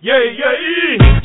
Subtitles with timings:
[0.00, 0.54] Yeah, yeah,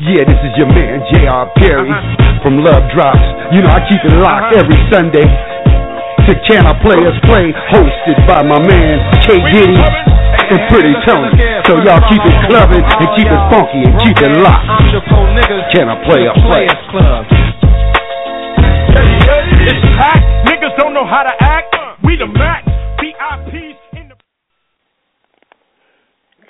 [0.02, 1.46] Yeah, this is your man, J.R.
[1.62, 2.42] Perry Uh-huh.
[2.42, 3.22] from Love Drops.
[3.54, 4.62] You know, I keep it locked Uh-huh.
[4.66, 5.28] every Sunday
[6.26, 9.38] to Can I Players Play, hosted by my man, K.
[9.54, 11.30] Diddy and Pretty Tony.
[11.70, 14.66] So y'all keep it clubbing and keep it funky and keep it locked.
[14.68, 15.70] I'm the pro niggas.
[15.72, 16.66] Can I play a play?
[19.70, 20.26] It's packed.
[20.50, 21.76] Niggas don't know how to act.
[22.04, 22.66] We the max.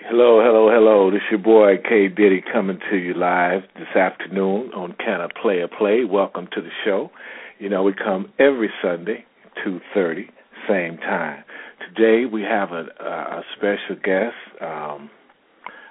[0.06, 1.10] Hello, hello, hello.
[1.10, 5.62] This your boy K Diddy coming to you live this afternoon on Can I Play
[5.62, 6.04] a Play.
[6.04, 7.10] Welcome to the show.
[7.58, 9.24] You know we come every Sunday,
[9.64, 10.28] two thirty,
[10.68, 11.46] same time.
[11.88, 14.36] Today we have a, a, special guest.
[14.60, 15.10] Um,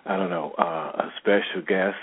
[0.05, 1.97] I don't know, uh, a special guest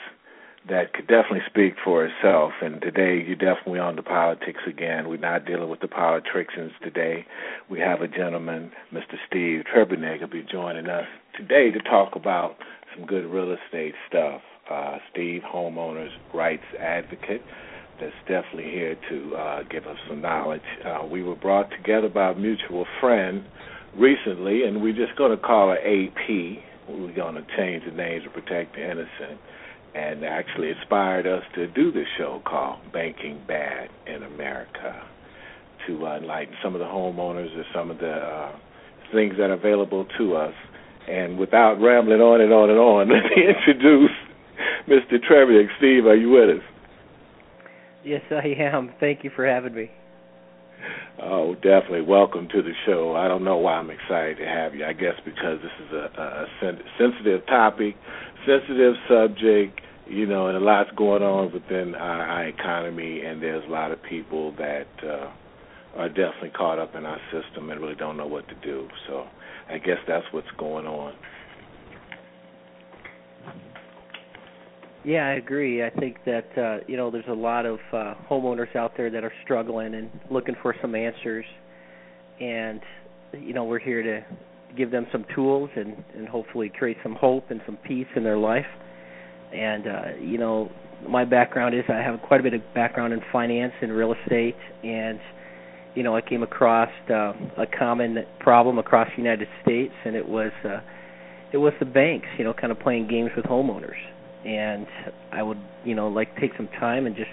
[0.68, 2.54] that could definitely speak for itself.
[2.62, 5.10] And today you're definitely on the politics again.
[5.10, 7.28] We're not dealing with the politicians today.
[7.70, 9.16] We have a gentleman, Mr.
[9.28, 11.06] Steve Triebernig, will be joining us
[11.40, 12.58] today to talk about
[12.94, 14.42] some good real estate stuff.
[14.70, 17.42] Uh, Steve, homeowners rights advocate,
[18.00, 20.62] that's definitely here to uh, give us some knowledge.
[20.86, 23.46] Uh, we were brought together by a mutual friend
[23.96, 26.30] recently, and we're just going to call her AP.
[26.90, 29.40] We're going to change the name to protect the innocent,
[29.96, 35.08] and actually inspired us to do this show called Banking Bad in America
[35.88, 38.52] to uh, enlighten some of the homeowners or some of the uh,
[39.14, 40.54] things that are available to us.
[41.10, 44.12] And without rambling on and on and on, let me introduce
[44.88, 45.22] Mr.
[45.28, 45.64] Trevor.
[45.78, 46.64] Steve, are you with us?
[48.04, 48.92] Yes, I am.
[49.00, 49.92] Thank you for having me.
[51.22, 52.02] Oh, definitely.
[52.02, 53.16] Welcome to the show.
[53.16, 54.86] I don't know why I'm excited to have you.
[54.86, 57.96] I guess because this is a, a sen- sensitive topic,
[58.46, 63.66] sensitive subject, you know, and a lot's going on within our, our economy, and there's
[63.66, 65.30] a lot of people that uh,
[65.96, 68.88] are definitely caught up in our system and really don't know what to do.
[69.08, 69.26] So
[69.70, 71.14] I guess that's what's going on.
[75.06, 75.84] Yeah, I agree.
[75.84, 79.24] I think that uh, you know there's a lot of uh, homeowners out there that
[79.24, 81.46] are struggling and looking for some answers,
[82.42, 82.82] and
[83.34, 84.26] you know we're here to
[84.76, 88.38] give them some tools and and hopefully create some hope and some peace in their
[88.38, 88.66] life.
[89.54, 90.70] And uh, you know
[91.08, 94.58] my background is I have quite a bit of background in finance and real estate,
[94.84, 95.20] and
[95.96, 100.28] you know I came across uh, a common problem across the United States, and it
[100.28, 100.80] was uh,
[101.52, 103.98] it was the banks, you know, kind of playing games with homeowners.
[104.46, 104.88] And
[105.32, 107.30] I would you know like take some time and just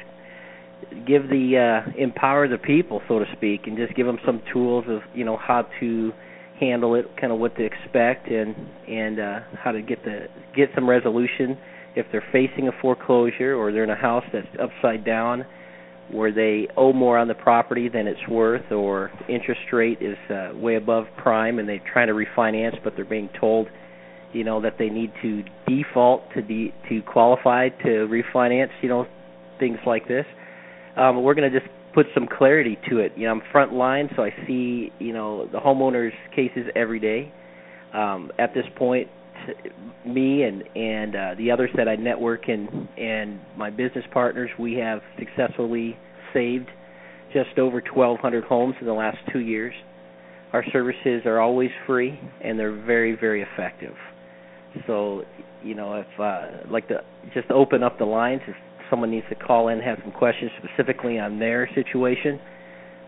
[1.06, 4.84] give the uh empower the people so to speak and just give them some tools
[4.88, 6.12] of you know how to
[6.60, 8.54] handle it kind of what to expect and
[8.88, 11.56] and uh how to get the get some resolution
[11.96, 15.44] if they're facing a foreclosure or they're in a house that's upside down
[16.10, 20.50] where they owe more on the property than it's worth or interest rate is uh,
[20.54, 23.66] way above prime and they're trying to refinance but they're being told
[24.36, 29.06] you know that they need to default to de- to qualify to refinance you know
[29.58, 30.26] things like this.
[30.96, 33.12] Um we're going to just put some clarity to it.
[33.16, 37.32] You know I'm front line so I see you know the homeowners cases every day.
[37.94, 39.08] Um at this point
[40.06, 44.74] me and and uh, the others that I network and and my business partners we
[44.74, 45.96] have successfully
[46.32, 46.68] saved
[47.32, 49.74] just over 1200 homes in the last 2 years.
[50.52, 53.94] Our services are always free and they're very very effective.
[54.86, 55.22] So,
[55.62, 57.02] you know, if uh, like to
[57.34, 58.56] just open up the lines if
[58.90, 62.38] someone needs to call in, have some questions specifically on their situation,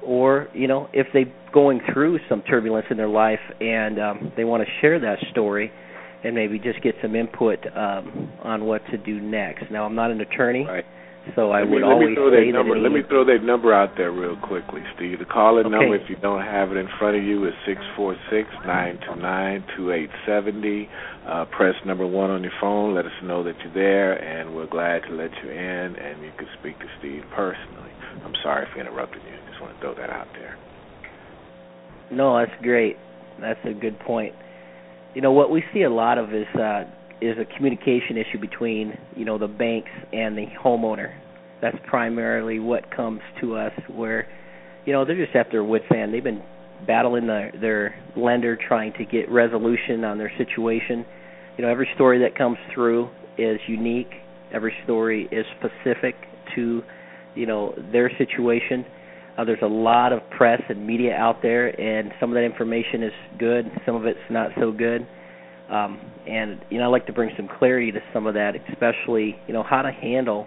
[0.05, 4.45] or you know, if they're going through some turbulence in their life and um, they
[4.45, 5.71] want to share that story,
[6.25, 9.71] and maybe just get some input um, on what to do next.
[9.71, 10.85] Now, I'm not an attorney, Right.
[11.37, 12.75] so I let would me, let always me throw say that number.
[12.75, 15.19] that Let me throw that number out there real quickly, Steve.
[15.21, 15.77] The call-in Okay.
[15.77, 18.99] number, if you don't have it in front of you, is six four six nine
[19.07, 20.89] two nine two eight seventy.
[21.27, 22.95] Uh, press number one on your phone.
[22.95, 25.95] Let us know that you're there, and we're glad to let you in.
[25.97, 27.93] And you can speak to Steve personally.
[28.25, 29.35] I'm sorry for interrupting you.
[29.35, 30.57] I Just want to throw that out there.
[32.11, 32.97] No, that's great.
[33.41, 34.35] That's a good point.
[35.15, 36.85] You know what we see a lot of is uh,
[37.21, 41.15] is a communication issue between you know the banks and the homeowner.
[41.61, 44.27] That's primarily what comes to us, where
[44.85, 46.15] you know they're just at their wits' end.
[46.15, 46.43] They've been
[46.87, 51.05] battling their their lender trying to get resolution on their situation.
[51.57, 54.11] You know every story that comes through is unique.
[54.53, 56.15] Every story is specific
[56.55, 56.83] to
[57.35, 58.85] you know their situation.
[59.39, 63.05] Uh, there's a lot of press and media out there, and some of that information
[63.05, 65.07] is good, some of it's not so good.
[65.71, 69.37] Um, and you know, I like to bring some clarity to some of that, especially
[69.47, 70.47] you know how to handle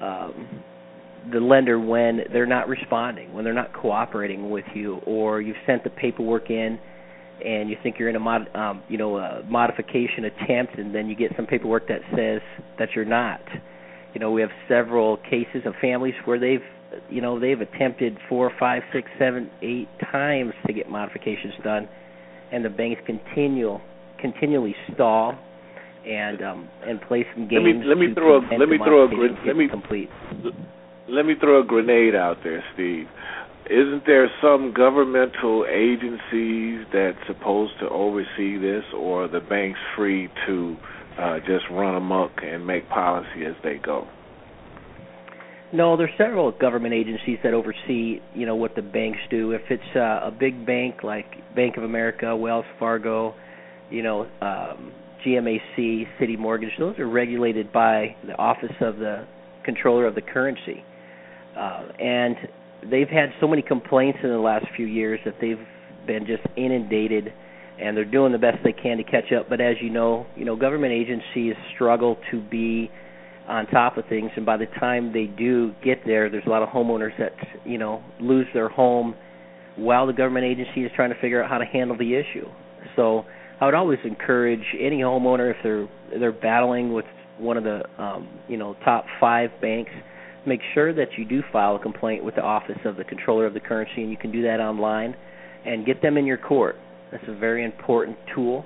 [0.00, 0.62] um,
[1.32, 5.84] the lender when they're not responding, when they're not cooperating with you, or you've sent
[5.84, 6.78] the paperwork in
[7.44, 11.08] and you think you're in a mod, um, you know, a modification attempt, and then
[11.08, 12.42] you get some paperwork that says
[12.78, 13.40] that you're not.
[14.14, 16.60] You know, we have several cases of families where they've,
[17.08, 21.88] you know, they've attempted four, five, six, seven, eight times to get modifications done,
[22.52, 23.78] and the banks continue
[24.20, 25.34] continually stall
[26.06, 27.62] and um and play some games.
[27.64, 29.08] Let me let me throw a let me throw a
[29.46, 30.08] let me complete.
[31.08, 33.06] Let me throw a grenade out there, Steve.
[33.66, 40.76] Isn't there some governmental agencies that's supposed to oversee this, or the banks free to
[41.18, 44.08] uh, just run amok and make policy as they go?
[45.72, 49.52] No, there's several government agencies that oversee, you know, what the banks do.
[49.52, 53.34] If it's uh, a big bank like Bank of America, Wells Fargo,
[53.88, 54.92] you know, um,
[55.24, 59.26] GMAC, Citi Mortgage, those are regulated by the Office of the
[59.64, 60.82] Comptroller of the Currency.
[61.56, 62.36] Uh, and
[62.90, 65.58] they've had so many complaints in the last few years that they've
[66.06, 67.32] been just inundated
[67.80, 70.44] and they're doing the best they can to catch up but as you know you
[70.44, 72.90] know government agencies struggle to be
[73.50, 76.62] on top of things and by the time they do get there there's a lot
[76.62, 77.32] of homeowners that
[77.64, 79.14] you know lose their home
[79.76, 82.46] while the government agency is trying to figure out how to handle the issue
[82.96, 83.24] so
[83.60, 85.88] i would always encourage any homeowner if they're
[86.18, 87.04] they're battling with
[87.38, 89.92] one of the um you know top 5 banks
[90.46, 93.54] make sure that you do file a complaint with the Office of the Comptroller of
[93.54, 95.14] the Currency, and you can do that online,
[95.66, 96.76] and get them in your court.
[97.12, 98.64] That's a very important tool,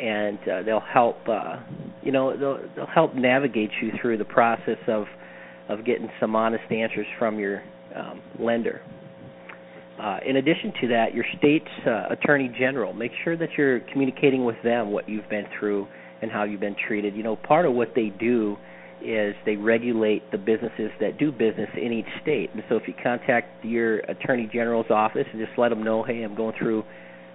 [0.00, 1.16] and uh, they'll help.
[1.28, 1.56] Uh,
[2.02, 5.04] you know, they'll, they'll help navigate you through the process of
[5.68, 7.62] of getting some honest answers from your
[7.96, 8.82] um, lender.
[10.00, 14.44] Uh, in addition to that, your state's uh, attorney general, make sure that you're communicating
[14.44, 15.86] with them what you've been through
[16.20, 17.14] and how you've been treated.
[17.14, 18.56] You know, part of what they do
[19.04, 22.50] is they regulate the businesses that do business in each state.
[22.54, 26.22] And so if you contact your attorney general's office and just let them know, hey,
[26.22, 26.84] I'm going through,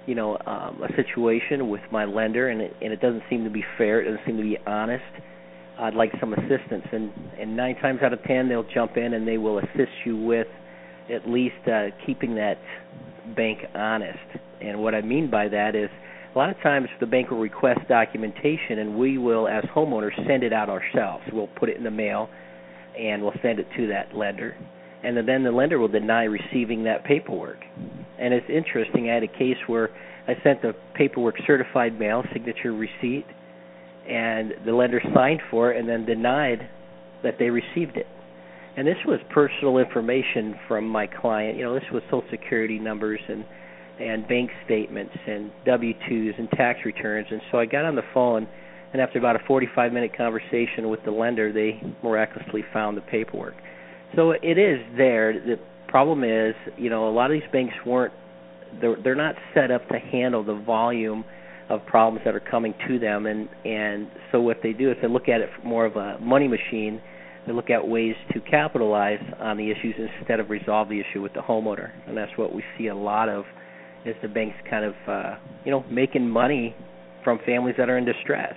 [0.09, 3.49] you know, um, a situation with my lender, and it, and it doesn't seem to
[3.51, 5.03] be fair, it doesn't seem to be honest.
[5.77, 9.27] I'd like some assistance, and and nine times out of ten they'll jump in and
[9.27, 10.47] they will assist you with
[11.13, 12.57] at least uh, keeping that
[13.35, 14.17] bank honest.
[14.61, 15.89] And what I mean by that is
[16.33, 20.43] a lot of times the bank will request documentation and we will as homeowners send
[20.43, 22.29] it out ourselves we'll put it in the mail
[22.97, 24.55] and we'll send it to that lender
[25.03, 27.57] and then the lender will deny receiving that paperwork
[28.19, 29.89] and it's interesting i had a case where
[30.27, 33.25] i sent the paperwork certified mail signature receipt
[34.07, 36.69] and the lender signed for it and then denied
[37.23, 38.07] that they received it
[38.77, 43.19] and this was personal information from my client you know this was social security numbers
[43.27, 43.43] and
[43.99, 47.27] and bank statements and W-2s and tax returns.
[47.29, 48.47] And so I got on the phone,
[48.93, 53.55] and after about a 45 minute conversation with the lender, they miraculously found the paperwork.
[54.15, 55.33] So it is there.
[55.33, 58.13] The problem is, you know, a lot of these banks weren't
[58.81, 61.25] they're they're not set up to handle the volume
[61.69, 63.25] of problems that are coming to them.
[63.25, 66.47] And and so what they do is they look at it more of a money
[66.47, 67.01] machine.
[67.47, 71.33] They look at ways to capitalize on the issues instead of resolve the issue with
[71.33, 71.89] the homeowner.
[72.07, 73.45] And that's what we see a lot of
[74.05, 76.75] is the banks kind of uh, you know making money
[77.23, 78.53] from families that are in distress.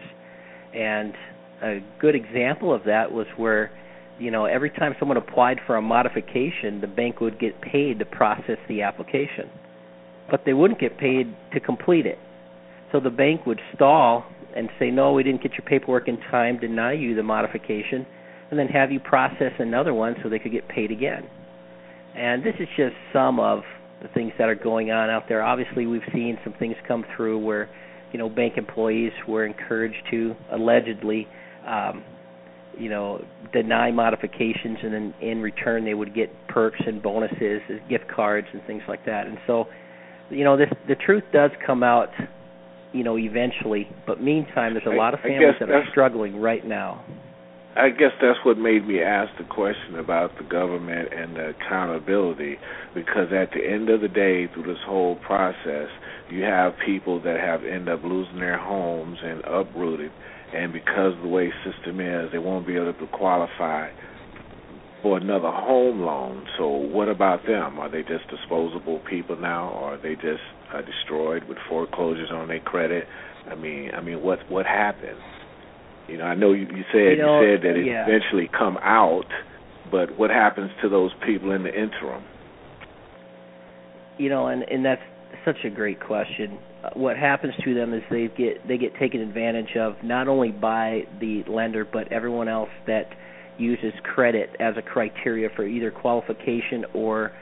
[0.74, 1.14] And
[1.62, 3.70] a good example of that was where
[4.18, 8.04] you know every time someone applied for a modification, the bank would get paid to
[8.04, 9.50] process the application,
[10.30, 12.18] but they wouldn't get paid to complete it.
[12.92, 14.24] So the bank would stall
[14.54, 18.06] and say, "No, we didn't get your paperwork in time, deny you the modification."
[18.52, 21.24] and then have you process another one so they could get paid again.
[22.14, 23.60] And this is just some of
[24.02, 25.42] the things that are going on out there.
[25.42, 27.70] Obviously, we've seen some things come through where,
[28.12, 31.26] you know, bank employees were encouraged to allegedly,
[31.66, 32.04] um,
[32.78, 38.04] you know, deny modifications, and then in return they would get perks and bonuses, gift
[38.14, 39.26] cards, and things like that.
[39.26, 39.66] And so,
[40.30, 42.08] you know, this the truth does come out,
[42.92, 43.88] you know, eventually.
[44.06, 47.04] But meantime, there's a lot of families that are struggling right now.
[47.74, 52.58] I guess that's what made me ask the question about the government and the accountability
[52.94, 55.88] because at the end of the day through this whole process
[56.30, 60.12] you have people that have end up losing their homes and uprooted
[60.54, 63.90] and because of the way system is they won't be able to qualify
[65.02, 66.46] for another home loan.
[66.56, 67.78] So what about them?
[67.78, 70.42] Are they just disposable people now or are they just
[70.72, 73.04] uh, destroyed with foreclosures on their credit?
[73.50, 75.18] I mean, I mean what what happened?
[76.08, 78.04] You know, I know you, you said you, know, you said that it yeah.
[78.06, 79.26] eventually come out,
[79.90, 82.22] but what happens to those people in the interim?
[84.18, 85.02] You know, and and that's
[85.44, 86.58] such a great question.
[86.94, 91.02] What happens to them is they get they get taken advantage of not only by
[91.20, 93.06] the lender but everyone else that
[93.58, 97.32] uses credit as a criteria for either qualification or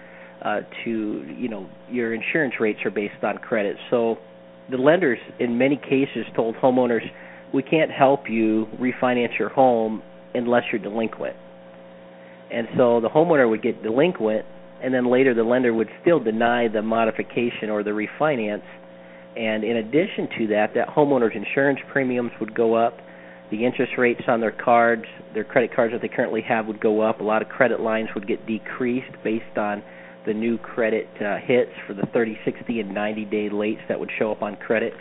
[0.45, 3.77] uh, to you know your insurance rates are based on credit.
[3.91, 4.17] So
[4.71, 7.07] the lenders in many cases told homeowners,
[7.53, 10.03] "We can't help you refinance your home
[10.35, 11.37] unless you're delinquent."
[12.51, 14.45] And so the homeowner would get delinquent,
[14.83, 18.65] and then later the lender would still deny the modification or the refinance.
[19.37, 22.99] And in addition to that, that homeowner's insurance premiums would go up.
[23.51, 27.01] The interest rates on their cards, their credit cards that they currently have, would go
[27.01, 27.21] up.
[27.21, 29.83] A lot of credit lines would get decreased based on
[30.27, 34.11] the new credit uh, hits for the 30, 60, and 90 day lates that would
[34.19, 34.93] show up on credit.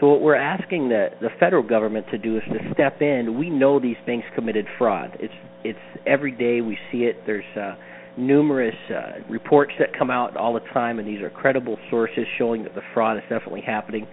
[0.00, 3.38] So what we're asking the the federal government to do is to step in.
[3.38, 5.16] We know these banks committed fraud.
[5.20, 7.22] It's it's every day we see it.
[7.24, 7.76] There's uh,
[8.16, 12.62] numerous uh, reports that come out all the time, and these are credible sources showing
[12.64, 14.06] that the fraud is definitely happening.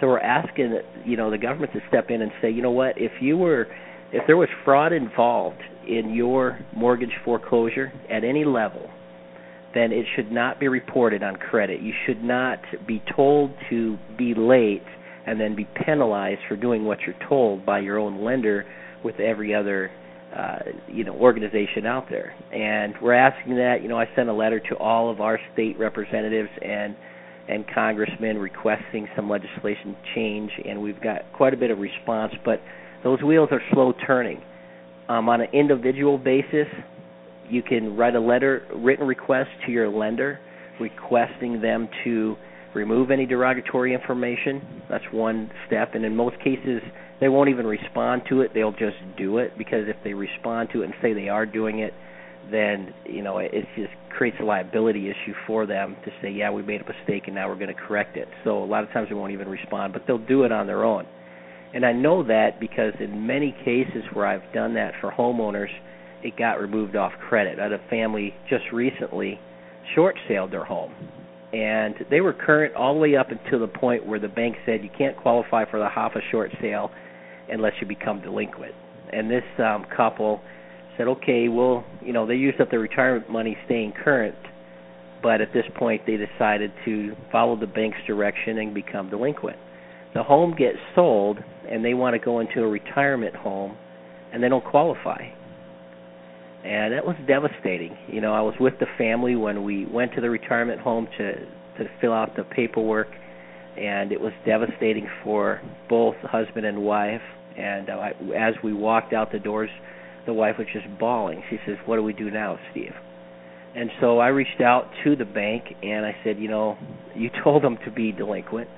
[0.00, 2.94] So we're asking you know the government to step in and say, you know what,
[2.96, 3.66] if you were
[4.12, 8.88] if there was fraud involved in your mortgage foreclosure at any level,
[9.74, 11.80] then it should not be reported on credit.
[11.80, 14.84] You should not be told to be late
[15.26, 18.64] and then be penalized for doing what you're told by your own lender
[19.04, 19.90] with every other
[20.36, 22.34] uh, you know organization out there.
[22.52, 23.76] And we're asking that.
[23.82, 26.96] You know, I sent a letter to all of our state representatives and
[27.48, 32.32] and congressmen requesting some legislation change, and we've got quite a bit of response.
[32.44, 32.60] But
[33.04, 34.42] those wheels are slow turning.
[35.08, 36.66] Um, on an individual basis,
[37.48, 40.40] you can write a letter, written request to your lender,
[40.80, 42.34] requesting them to
[42.74, 44.82] remove any derogatory information.
[44.90, 46.82] That's one step, and in most cases,
[47.20, 48.52] they won't even respond to it.
[48.54, 51.80] They'll just do it because if they respond to it and say they are doing
[51.80, 51.94] it,
[52.50, 56.62] then you know it just creates a liability issue for them to say, yeah, we
[56.62, 58.28] made a mistake and now we're going to correct it.
[58.44, 60.84] So a lot of times they won't even respond, but they'll do it on their
[60.84, 61.06] own.
[61.74, 65.68] And I know that because in many cases where I've done that for homeowners,
[66.22, 67.58] it got removed off credit.
[67.58, 69.38] I had a family just recently
[69.94, 70.92] short sailed their home.
[71.52, 74.82] And they were current all the way up until the point where the bank said
[74.82, 76.90] you can't qualify for the half a short sale
[77.50, 78.74] unless you become delinquent.
[79.12, 80.40] And this um, couple
[80.96, 84.36] said, okay, well, you know, they used up their retirement money staying current,
[85.22, 89.58] but at this point they decided to follow the bank's direction and become delinquent.
[90.14, 91.38] The home gets sold,
[91.70, 93.76] and they want to go into a retirement home,
[94.32, 95.28] and they don't qualify
[96.66, 97.96] and that was devastating.
[98.08, 101.32] You know, I was with the family when we went to the retirement home to
[101.78, 103.08] to fill out the paperwork,
[103.78, 107.20] and it was devastating for both husband and wife.
[107.56, 109.70] And uh, I, as we walked out the doors,
[110.26, 111.42] the wife was just bawling.
[111.50, 112.92] She says, "What do we do now, Steve?"
[113.74, 116.78] And so I reached out to the bank and I said, "You know,
[117.14, 118.68] you told them to be delinquent.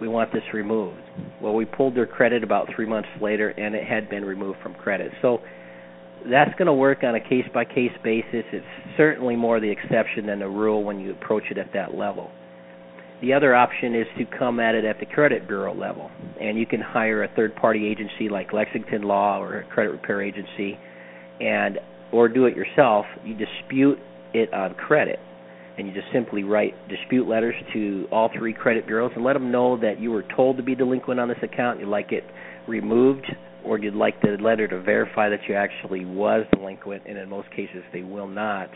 [0.00, 1.00] We want this removed."
[1.40, 4.74] Well, we pulled their credit about three months later, and it had been removed from
[4.74, 5.12] credit.
[5.22, 5.40] So
[6.30, 8.44] that's going to work on a case by case basis.
[8.52, 8.66] It's
[8.96, 12.30] certainly more the exception than the rule when you approach it at that level.
[13.22, 16.66] The other option is to come at it at the credit bureau level, and you
[16.66, 20.78] can hire a third party agency like Lexington Law or a credit repair agency,
[21.40, 21.78] and
[22.12, 23.06] or do it yourself.
[23.24, 23.98] You dispute
[24.34, 25.18] it on credit,
[25.78, 29.50] and you just simply write dispute letters to all three credit bureaus and let them
[29.50, 31.80] know that you were told to be delinquent on this account.
[31.80, 32.24] You'd like it
[32.68, 33.26] removed
[33.64, 37.50] or you'd like the letter to verify that you actually was delinquent, and in most
[37.50, 38.68] cases they will not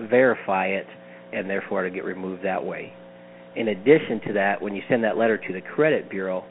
[0.00, 0.86] verify it,
[1.34, 2.94] and therefore to get removed that way.
[3.56, 6.44] In addition to that, when you send that letter to the credit bureau,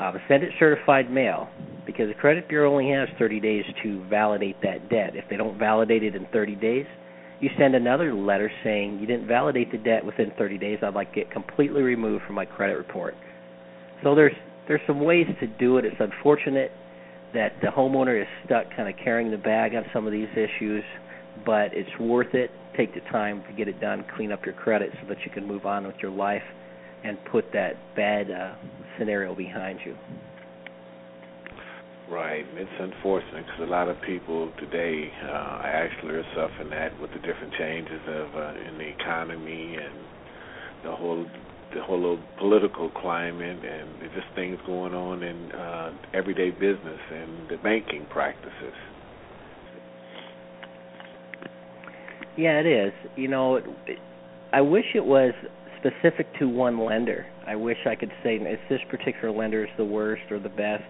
[0.00, 1.48] uh, send it certified mail
[1.86, 5.14] because the credit bureau only has 30 days to validate that debt.
[5.14, 6.86] If they don't validate it in 30 days,
[7.40, 10.78] you send another letter saying you didn't validate the debt within 30 days.
[10.82, 13.14] I'd like it completely removed from my credit report.
[14.02, 14.34] So there's
[14.68, 15.84] there's some ways to do it.
[15.84, 16.70] It's unfortunate
[17.34, 20.84] that the homeowner is stuck kind of carrying the bag on some of these issues,
[21.44, 22.50] but it's worth it.
[22.76, 25.46] Take the time to get it done, clean up your credit so that you can
[25.46, 26.42] move on with your life
[27.04, 28.54] and put that bad uh,
[28.98, 29.96] scenario behind you.
[32.08, 32.44] Right.
[32.54, 37.20] It's unfortunate because a lot of people today uh, actually are suffering that with the
[37.20, 39.94] different changes of uh, in the economy and
[40.84, 41.26] the whole
[41.74, 47.56] the whole political climate and just things going on in uh, everyday business and the
[47.62, 48.76] banking practices.
[52.36, 52.92] Yeah, it is.
[53.16, 53.66] You know, it,
[54.52, 55.32] I wish it was
[55.78, 57.26] specific to one lender.
[57.46, 60.84] I wish I could say it's this particular lender is the worst or the best,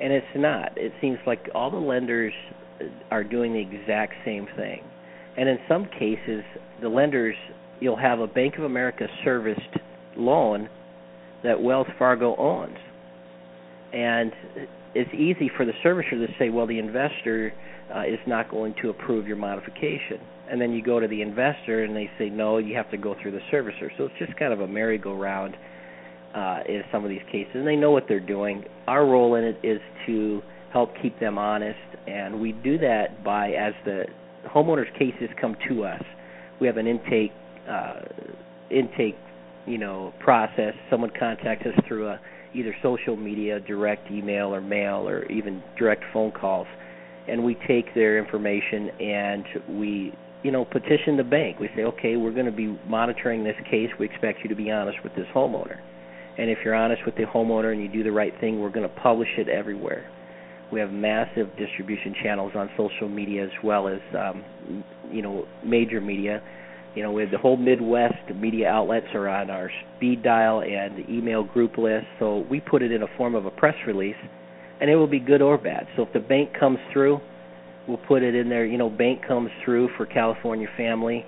[0.00, 0.76] and it's not.
[0.76, 2.32] It seems like all the lenders
[3.10, 4.82] are doing the exact same thing,
[5.36, 6.42] and in some cases,
[6.82, 7.36] the lenders
[7.80, 9.60] you'll have a Bank of America serviced
[10.16, 10.68] loan
[11.42, 12.78] that Wells Fargo owns.
[13.92, 14.32] And
[14.94, 17.52] it's easy for the servicer to say, well, the investor
[17.94, 20.20] uh, is not going to approve your modification.
[20.50, 23.14] And then you go to the investor and they say, no, you have to go
[23.20, 23.88] through the servicer.
[23.96, 25.56] So it's just kind of a merry-go-round.
[26.34, 28.64] uh, in some of these cases, and they know what they're doing.
[28.86, 33.52] Our role in it is to help keep them honest, and we do that by
[33.52, 34.04] as the
[34.52, 36.02] homeowners' cases come to us,
[36.60, 37.32] we have an intake
[37.68, 38.00] uh,
[38.70, 39.16] intake
[39.66, 40.74] you know process.
[40.90, 42.20] Someone contacts us through a
[42.54, 46.66] either social media, direct email or mail, or even direct phone calls,
[47.28, 49.44] and we take their information and
[49.78, 50.12] we
[50.44, 51.58] you know petition the bank.
[51.58, 53.88] We say, okay, we're going to be monitoring this case.
[53.98, 55.78] We expect you to be honest with this homeowner.
[56.38, 58.88] And if you're honest with the homeowner and you do the right thing, we're going
[58.88, 60.08] to publish it everywhere.
[60.70, 66.00] We have massive distribution channels on social media as well as um, you know major
[66.00, 66.42] media.
[66.94, 71.42] You know, with the whole Midwest media outlets are on our speed dial and email
[71.42, 72.06] group list.
[72.20, 74.14] So we put it in a form of a press release,
[74.80, 75.88] and it will be good or bad.
[75.96, 77.20] So if the bank comes through,
[77.88, 78.64] we'll put it in there.
[78.64, 81.24] You know, bank comes through for California family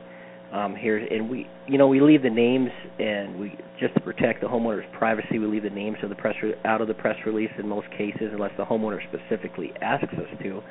[0.53, 4.41] um, here, and we, you know, we leave the names, and we just to protect
[4.41, 7.17] the homeowner's privacy, we leave the names of the press re- out of the press
[7.27, 10.63] release in most cases, unless the homeowner specifically asks us to.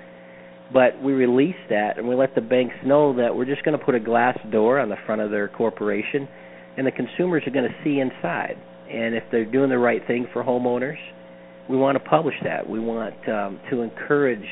[0.74, 3.86] But we release that, and we let the banks know that we're just going to
[3.86, 6.28] put a glass door on the front of their corporation,
[6.78, 8.56] and the consumers are going to see inside.
[8.90, 10.98] And if they're doing the right thing for homeowners,
[11.70, 12.68] we want to publish that.
[12.68, 14.46] We want um, to encourage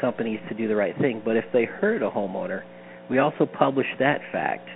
[0.00, 1.22] companies to do the right thing.
[1.24, 2.62] But if they hurt a homeowner,
[3.10, 4.68] we also publish that fact.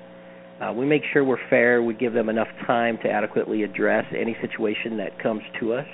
[0.60, 1.82] Uh, we make sure we're fair.
[1.82, 5.86] We give them enough time to adequately address any situation that comes to us.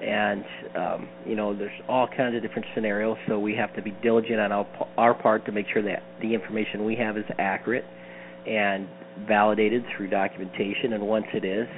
[0.00, 3.90] And um, you know, there's all kinds of different scenarios, so we have to be
[4.02, 7.84] diligent on our, our part to make sure that the information we have is accurate
[8.46, 8.88] and
[9.28, 10.94] validated through documentation.
[10.94, 11.68] And once it is,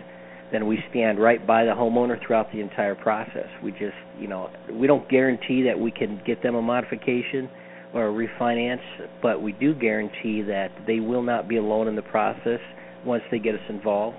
[0.53, 3.49] then we stand right by the homeowner throughout the entire process.
[3.65, 7.49] We just, you know, we don't guarantee that we can get them a modification
[7.95, 8.83] or a refinance,
[9.23, 12.61] but we do guarantee that they will not be alone in the process
[13.05, 14.17] once they get us involved,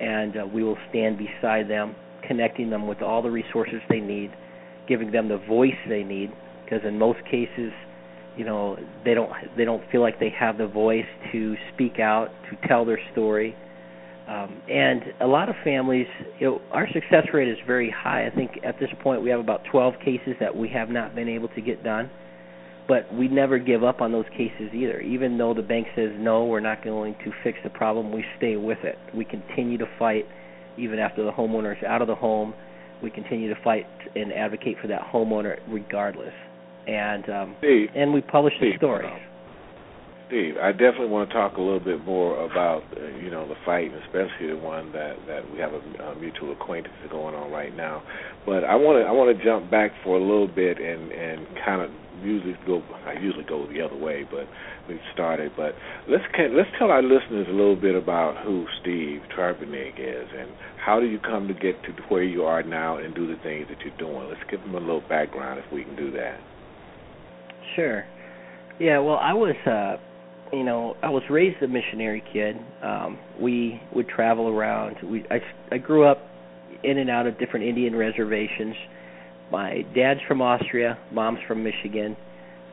[0.00, 1.94] and uh, we will stand beside them,
[2.26, 4.30] connecting them with all the resources they need,
[4.88, 6.30] giving them the voice they need,
[6.64, 7.72] because in most cases,
[8.36, 12.28] you know, they don't they don't feel like they have the voice to speak out,
[12.50, 13.56] to tell their story.
[14.28, 16.06] Um, and a lot of families,
[16.38, 18.26] you know, our success rate is very high.
[18.26, 21.28] I think at this point we have about 12 cases that we have not been
[21.28, 22.10] able to get done
[22.88, 25.00] but we never give up on those cases either.
[25.00, 28.56] Even though the bank says no, we're not going to fix the problem, we stay
[28.56, 28.96] with it.
[29.14, 30.24] We continue to fight
[30.78, 32.54] even after the homeowner is out of the home.
[33.02, 33.86] We continue to fight
[34.16, 36.32] and advocate for that homeowner regardless.
[36.86, 39.10] And um, Steve, and we publish Steve, the stories.
[40.28, 43.56] Steve, I definitely want to talk a little bit more about uh, you know the
[43.64, 47.74] fight, especially the one that that we have a, a mutual acquaintance going on right
[47.74, 48.02] now.
[48.44, 51.46] But I want to I want to jump back for a little bit and and
[51.64, 51.90] kind of
[52.22, 54.44] usually go I usually go the other way, but
[54.86, 55.52] we started.
[55.56, 55.72] But
[56.08, 60.50] let's can, let's tell our listeners a little bit about who Steve Triebernig is and
[60.76, 63.66] how do you come to get to where you are now and do the things
[63.70, 64.28] that you're doing.
[64.28, 66.38] Let's give them a little background if we can do that.
[67.76, 68.04] Sure.
[68.78, 68.98] Yeah.
[68.98, 69.56] Well, I was.
[69.64, 70.04] uh
[70.52, 72.56] you know, I was raised a missionary kid.
[72.82, 74.96] Um, we would travel around.
[75.02, 76.18] We I I grew up
[76.82, 78.74] in and out of different Indian reservations
[79.50, 82.16] my dad's from Austria, mom's from Michigan.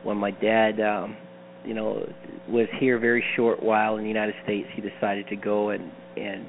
[0.02, 1.16] When my dad, um,
[1.64, 2.06] you know,
[2.48, 5.90] was here a very short while in the United States, he decided to go and
[6.16, 6.46] and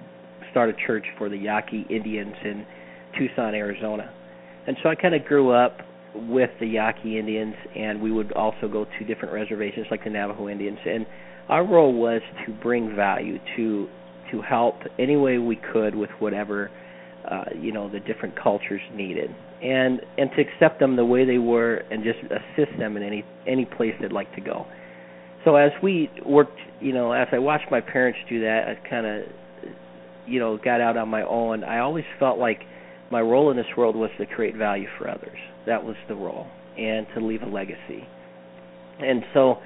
[0.52, 2.66] start a church for the Yaqui Indians in
[3.18, 4.14] Tucson, Arizona.
[4.66, 5.80] And so I kind of grew up
[6.28, 10.50] with the Yaqui Indians, and we would also go to different reservations like the Navajo
[10.50, 10.80] Indians.
[10.86, 11.06] And
[11.50, 13.88] our role was to bring value, to
[14.32, 16.70] to help any way we could with whatever
[17.30, 19.30] uh, you know the different cultures needed
[19.62, 23.24] and and to accept them the way they were and just assist them in any
[23.48, 24.66] any place they'd like to go.
[25.46, 29.06] So as we worked, you know, as I watched my parents do that, I kind
[29.06, 29.24] of
[30.28, 31.64] you know got out on my own.
[31.64, 32.62] I always felt like
[33.12, 35.38] my role in this world was to create value for others.
[35.68, 38.08] That was the role, and to leave a legacy.
[39.00, 39.58] And so,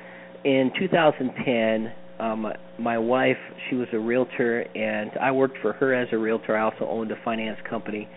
[0.43, 3.37] in 2010, um, my wife,
[3.69, 6.57] she was a realtor, and I worked for her as a realtor.
[6.57, 8.09] I also owned a finance company.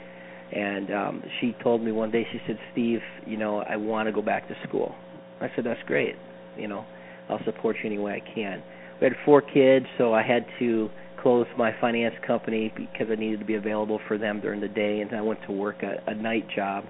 [0.53, 4.13] And um she told me one day she said steve you know i want to
[4.13, 4.95] go back to school.
[5.41, 6.15] I said that's great.
[6.57, 6.85] You know
[7.29, 8.63] i'll support you any way i can.
[9.01, 13.41] We had four kids so i had to close my finance company because i needed
[13.41, 16.15] to be available for them during the day and i went to work a, a
[16.15, 16.85] night job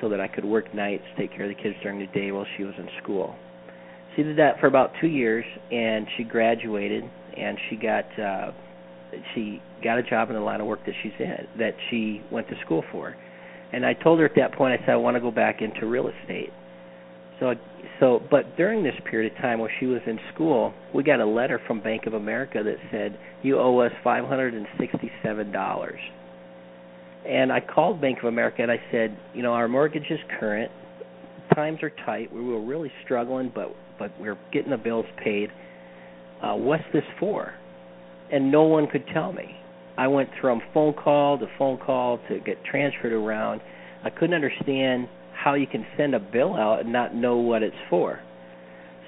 [0.00, 2.46] so that i could work nights take care of the kids during the day while
[2.56, 3.34] she was in school
[4.16, 7.04] she did that for about two years and she graduated
[7.36, 8.50] and she got uh
[9.34, 12.48] she got a job in the line of work that she's in that she went
[12.48, 13.16] to school for.
[13.72, 15.86] And I told her at that point I said I want to go back into
[15.86, 16.50] real estate.
[17.40, 17.54] So
[18.00, 21.26] so but during this period of time where she was in school, we got a
[21.26, 24.64] letter from Bank of America that said you owe us $567.
[25.24, 26.17] And
[27.26, 30.70] I called Bank of America and I said, you know, our mortgage is current.
[31.54, 32.32] Times are tight.
[32.32, 35.50] We were really struggling, but but we're getting the bills paid.
[36.42, 37.52] Uh, what's this for?
[38.30, 39.56] And no one could tell me.
[39.96, 43.60] I went from phone call to phone call to get transferred around.
[44.04, 47.74] I couldn't understand how you can send a bill out and not know what it's
[47.90, 48.20] for.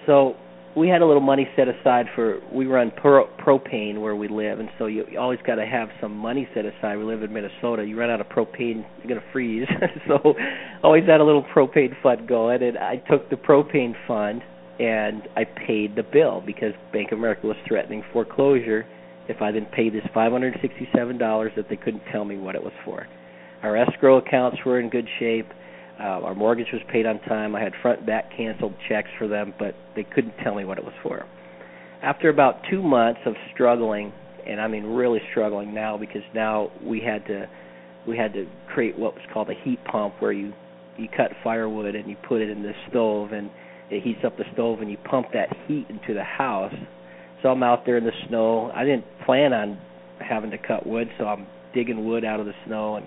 [0.07, 0.35] So
[0.77, 4.61] we had a little money set aside for we run pro, propane where we live,
[4.61, 6.97] and so you, you always got to have some money set aside.
[6.97, 7.85] We live in Minnesota.
[7.85, 9.67] You run out of propane, you're gonna freeze.
[10.09, 10.35] so
[10.83, 14.43] always had a little propane fund going, and I took the propane fund
[14.81, 18.87] and I paid the bill because Bank of America was threatening foreclosure
[19.29, 23.07] if I didn't pay this $567 that they couldn't tell me what it was for.
[23.63, 25.49] Our escrow accounts were in good shape
[26.01, 27.55] uh, our mortgage was paid on time.
[27.55, 30.85] I had front back canceled checks for them, but they couldn't tell me what it
[30.85, 31.27] was for.
[32.03, 34.13] After about two months of struggling,
[34.47, 37.47] and I mean really struggling now because now we had to
[38.09, 40.55] we had to create what was called a heat pump where you
[40.97, 43.51] you cut firewood and you put it in the stove and
[43.91, 46.75] it heats up the stove and you pump that heat into the house.
[47.43, 48.71] So I'm out there in the snow.
[48.75, 49.79] I didn't plan on
[50.21, 53.07] having to cut wood, so I'm digging wood out of the snow and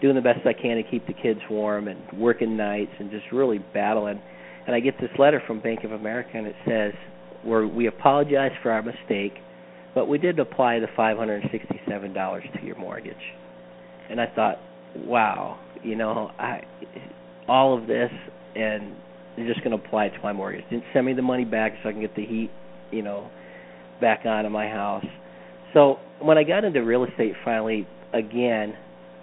[0.00, 3.24] doing the best I can to keep the kids warm and working nights and just
[3.32, 4.20] really battling.
[4.66, 6.92] And I get this letter from Bank of America and it says,
[7.42, 9.34] "Where we apologize for our mistake,
[9.94, 13.34] but we did apply the $567 to your mortgage."
[14.10, 14.58] And I thought,
[15.04, 16.62] "Wow, you know, I
[17.48, 18.12] all of this
[18.54, 18.94] and
[19.36, 20.64] they're just going to apply it to my mortgage.
[20.68, 22.50] Didn't send me the money back so I can get the heat,
[22.90, 23.30] you know,
[24.00, 25.06] back on in my house."
[25.72, 28.74] So when I got into real estate finally again,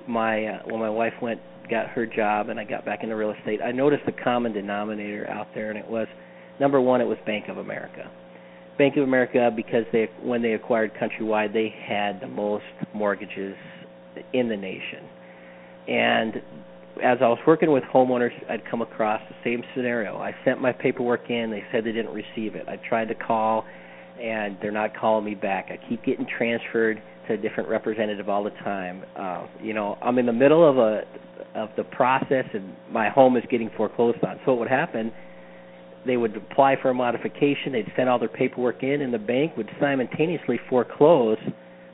[0.07, 1.39] my uh, when my wife went
[1.69, 5.27] got her job and I got back into real estate, I noticed a common denominator
[5.29, 6.07] out there, and it was
[6.59, 8.09] number one, it was Bank of America.
[8.77, 13.55] Bank of America because they when they acquired Countrywide, they had the most mortgages
[14.33, 15.03] in the nation.
[15.87, 16.35] And
[17.03, 20.17] as I was working with homeowners, I'd come across the same scenario.
[20.17, 22.67] I sent my paperwork in, they said they didn't receive it.
[22.67, 23.65] I tried to call
[24.21, 25.69] and they're not calling me back.
[25.69, 29.03] I keep getting transferred to a different representative all the time.
[29.17, 31.03] Uh, you know, I'm in the middle of a
[31.55, 34.39] of the process, and my home is getting foreclosed on.
[34.45, 35.11] So what would happen?
[36.05, 37.71] They would apply for a modification.
[37.71, 41.37] They'd send all their paperwork in, and the bank would simultaneously foreclose,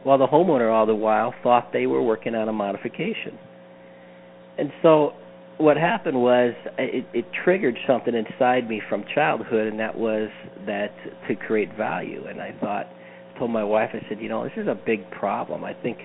[0.03, 3.37] while the homeowner all the while thought they were working on a modification.
[4.57, 5.13] And so
[5.61, 10.29] what happened was it, it triggered something inside me from childhood, and that was
[10.65, 10.91] that
[11.27, 12.25] to create value.
[12.27, 12.87] And I thought
[13.37, 15.63] told my wife, I said, you know, this is a big problem.
[15.63, 15.97] I think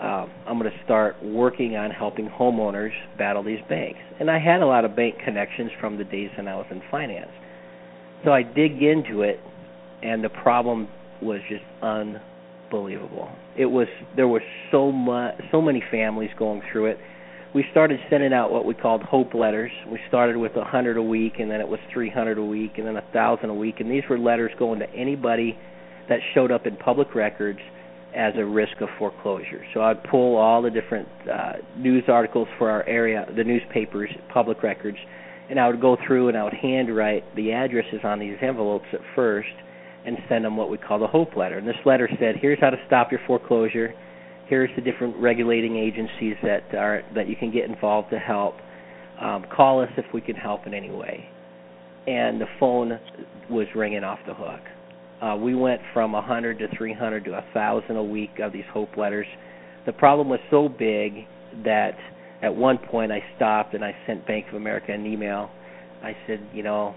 [0.00, 4.00] uh, I'm going to start working on helping homeowners battle these banks.
[4.20, 6.82] And I had a lot of bank connections from the days when I was in
[6.90, 7.30] finance.
[8.24, 9.40] So I dig into it,
[10.02, 10.88] and the problem
[11.20, 13.30] was just unbelievable.
[13.56, 16.98] It was there was so much, so many families going through it.
[17.54, 19.70] We started sending out what we called hope letters.
[19.90, 22.72] We started with a hundred a week, and then it was three hundred a week,
[22.78, 23.80] and then a thousand a week.
[23.80, 25.58] And these were letters going to anybody
[26.08, 27.58] that showed up in public records
[28.16, 29.64] as a risk of foreclosure.
[29.74, 34.62] So I'd pull all the different uh, news articles for our area, the newspapers, public
[34.62, 34.98] records,
[35.50, 39.00] and I would go through and I would handwrite the addresses on these envelopes at
[39.14, 39.48] first
[40.04, 41.58] and send them what we call the hope letter.
[41.58, 43.94] And this letter said, "Here's how to stop your foreclosure.
[44.52, 48.56] Here's the different regulating agencies that are that you can get involved to help.
[49.18, 51.24] Um, call us if we can help in any way."
[52.06, 53.00] And the phone
[53.48, 54.60] was ringing off the hook.
[55.22, 59.26] Uh, we went from 100 to 300 to 1,000 a week of these hope letters.
[59.86, 61.24] The problem was so big
[61.64, 61.96] that
[62.42, 65.48] at one point I stopped and I sent Bank of America an email.
[66.02, 66.94] I said, you know,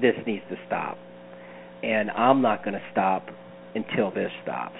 [0.00, 0.96] this needs to stop.
[1.82, 3.26] And I'm not going to stop
[3.74, 4.78] until this stops.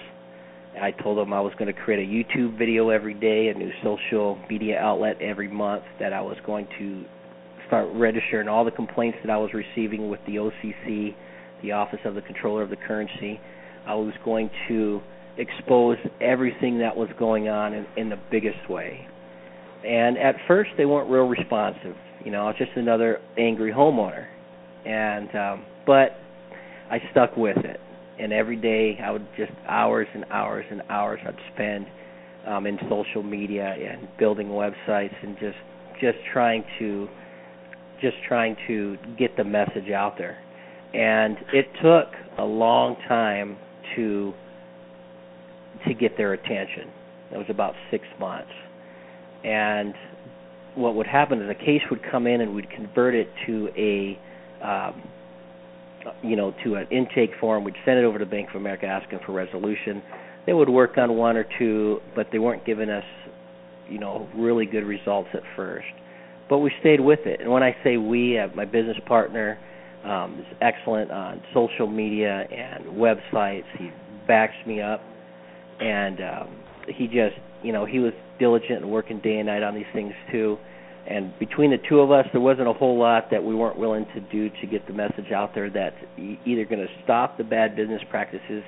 [0.80, 3.70] I told them I was going to create a YouTube video every day, a new
[3.82, 7.04] social media outlet every month, that I was going to
[7.66, 11.14] start registering all the complaints that I was receiving with the OCC
[11.62, 13.40] the Office of the Comptroller of the Currency.
[13.86, 15.00] I was going to
[15.38, 19.06] expose everything that was going on in, in the biggest way.
[19.86, 21.94] And at first, they weren't real responsive.
[22.24, 24.26] You know, I was just another angry homeowner.
[24.84, 26.16] And um, but
[26.90, 27.80] I stuck with it.
[28.18, 31.86] And every day, I would just hours and hours and hours I'd spend
[32.46, 35.58] um, in social media and building websites and just
[36.00, 37.08] just trying to
[38.00, 40.38] just trying to get the message out there
[40.96, 43.56] and it took a long time
[43.94, 44.32] to
[45.86, 46.90] to get their attention.
[47.32, 48.50] It was about six months,
[49.44, 49.94] and
[50.74, 54.18] what would happen is a case would come in and we'd convert it to a
[54.66, 55.02] um,
[56.22, 57.64] you know to an intake form.
[57.64, 60.02] We'd send it over to Bank of America asking for resolution.
[60.46, 63.04] They would work on one or two, but they weren't giving us
[63.88, 65.86] you know really good results at first,
[66.48, 67.40] but we stayed with it.
[67.40, 69.58] And when I say we, uh, my business partner
[70.04, 73.64] um, is excellent on social media and websites.
[73.78, 73.90] He
[74.26, 75.00] backs me up,
[75.80, 76.56] and um,
[76.88, 80.12] he just you know he was diligent and working day and night on these things
[80.30, 80.58] too.
[81.08, 84.06] And between the two of us, there wasn't a whole lot that we weren't willing
[84.14, 87.76] to do to get the message out there that's either going to stop the bad
[87.76, 88.64] business practices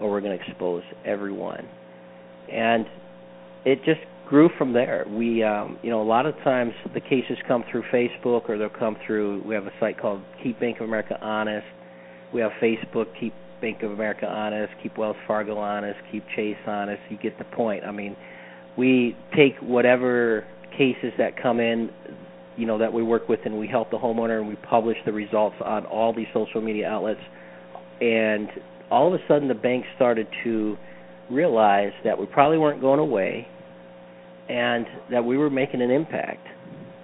[0.00, 1.66] or we're going to expose everyone.
[2.50, 2.86] And
[3.64, 5.04] it just grew from there.
[5.08, 8.68] We, um, you know, a lot of times the cases come through Facebook or they'll
[8.68, 9.42] come through.
[9.44, 11.66] We have a site called Keep Bank of America Honest.
[12.32, 17.02] We have Facebook Keep Bank of America Honest, Keep Wells Fargo Honest, Keep Chase Honest.
[17.10, 17.84] You get the point.
[17.84, 18.16] I mean,
[18.78, 20.46] we take whatever
[20.80, 21.90] cases that come in,
[22.56, 25.12] you know, that we work with, and we help the homeowner, and we publish the
[25.12, 27.20] results on all these social media outlets.
[28.00, 28.48] And
[28.90, 30.76] all of a sudden, the bank started to
[31.30, 33.46] realize that we probably weren't going away,
[34.48, 36.46] and that we were making an impact.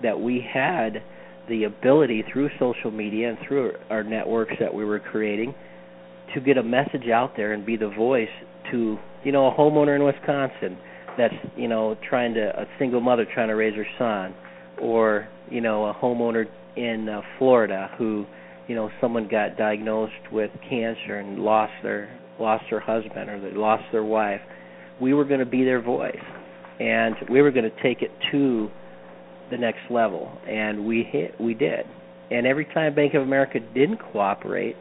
[0.02, 1.02] That we had
[1.50, 5.54] the ability through social media and through our networks that we were creating
[6.34, 8.28] to get a message out there and be the voice
[8.72, 10.76] to you know a homeowner in Wisconsin
[11.16, 14.34] that's you know trying to a single mother trying to raise her son,
[14.80, 18.26] or you know a homeowner in uh, Florida who
[18.68, 23.56] you know someone got diagnosed with cancer and lost their lost their husband or they
[23.56, 24.40] lost their wife.
[25.00, 26.16] We were going to be their voice,
[26.80, 28.70] and we were going to take it to
[29.50, 31.86] the next level, and we hit we did.
[32.30, 34.76] And every time Bank of America didn't cooperate,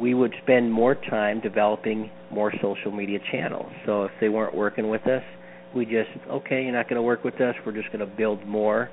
[0.00, 3.70] we would spend more time developing more social media channels.
[3.86, 5.22] So if they weren't working with us,
[5.74, 8.46] we just okay you're not going to work with us we're just going to build
[8.46, 8.90] more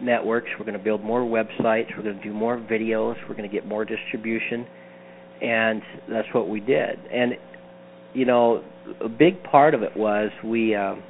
[0.00, 3.48] networks we're going to build more websites we're going to do more videos we're going
[3.48, 4.66] to get more distribution
[5.42, 7.32] and that's what we did and
[8.14, 8.64] you know
[9.02, 11.02] a big part of it was we um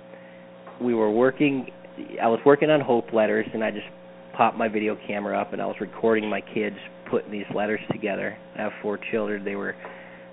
[0.80, 1.66] we were working
[2.22, 3.86] I was working on hope letters and I just
[4.36, 6.76] popped my video camera up and I was recording my kids
[7.10, 8.36] putting these letters together.
[8.56, 9.44] I have four children.
[9.44, 9.74] They were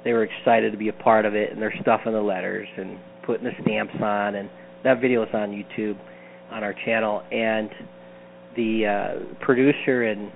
[0.04, 2.98] they were excited to be a part of it and they're stuffing the letters and
[3.26, 4.50] putting the stamps on and
[4.84, 5.98] that video is on YouTube
[6.52, 7.70] on our channel, and
[8.56, 10.32] the uh, producer and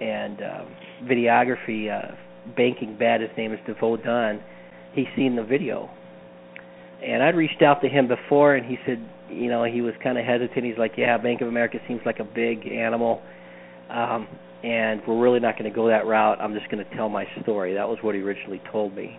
[0.00, 2.14] and um, videography, uh,
[2.56, 4.40] Banking Bad, his name is DeVoe Dunn.
[4.94, 5.90] He's seen the video,
[7.04, 10.16] and I'd reached out to him before, and he said, you know, he was kind
[10.16, 10.64] of hesitant.
[10.64, 13.20] He's like, yeah, Bank of America seems like a big animal.
[13.90, 14.28] Um,
[14.62, 16.40] and we're really not going to go that route.
[16.40, 17.74] I'm just going to tell my story.
[17.74, 19.18] That was what he originally told me.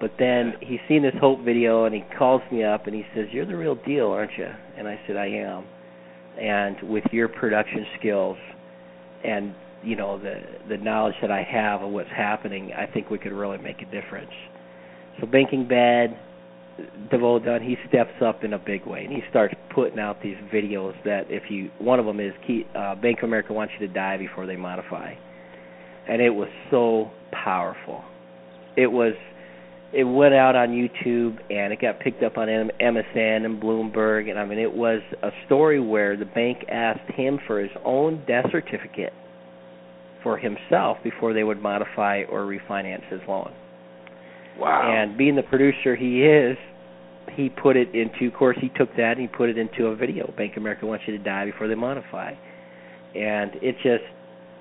[0.00, 3.26] But then he's seen this Hope video and he calls me up and he says,
[3.32, 5.64] "You're the real deal, aren't you?" And I said, "I am."
[6.40, 8.36] And with your production skills
[9.24, 13.18] and you know the the knowledge that I have of what's happening, I think we
[13.18, 14.30] could really make a difference.
[15.20, 16.16] So Banking Bad,
[17.10, 20.36] DeVoe Dunn, he steps up in a big way and he starts putting out these
[20.52, 23.86] videos that if you one of them is key, uh, Bank of America wants you
[23.88, 25.12] to die before they modify,
[26.08, 28.04] and it was so powerful.
[28.76, 29.14] It was
[29.92, 34.38] it went out on YouTube and it got picked up on MSN and Bloomberg and
[34.38, 38.46] I mean it was a story where the bank asked him for his own death
[38.52, 39.14] certificate
[40.22, 43.52] for himself before they would modify or refinance his loan.
[44.58, 44.92] Wow.
[44.92, 46.58] And being the producer he is,
[47.34, 49.96] he put it into of course he took that and he put it into a
[49.96, 50.30] video.
[50.36, 52.34] Bank of America wants you to die before they modify.
[53.14, 54.04] And it just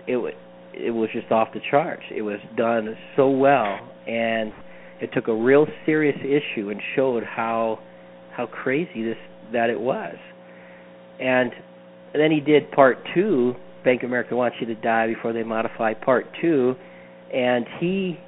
[0.07, 0.33] it was
[0.73, 2.03] it was just off the charts.
[2.15, 4.53] It was done so well and
[5.01, 7.79] it took a real serious issue and showed how
[8.35, 9.17] how crazy this
[9.53, 10.15] that it was.
[11.19, 11.51] And
[12.13, 13.55] then he did part two.
[13.83, 16.75] Bank of America wants you to die before they modify part two,
[17.33, 18.19] and he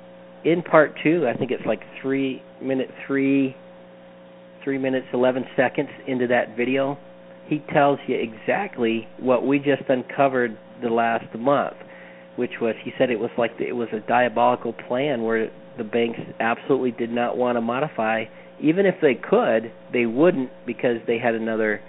[0.46, 3.56] in part two, I think it's like three minute three
[4.64, 6.98] three minutes eleven seconds into that video,
[7.48, 11.76] he tells you exactly what we just uncovered the last month,
[12.36, 15.84] which was he said it was like the, it was a diabolical plan where the
[15.84, 18.26] banks absolutely did not want to modify.
[18.62, 21.82] Even if they could, they wouldn't because they had another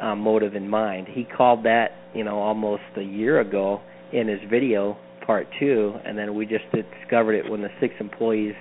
[0.00, 1.06] um, motive in mind.
[1.08, 3.80] He called that, you know, almost a year ago
[4.12, 8.54] in his video part two, and then we just discovered it when the six employees,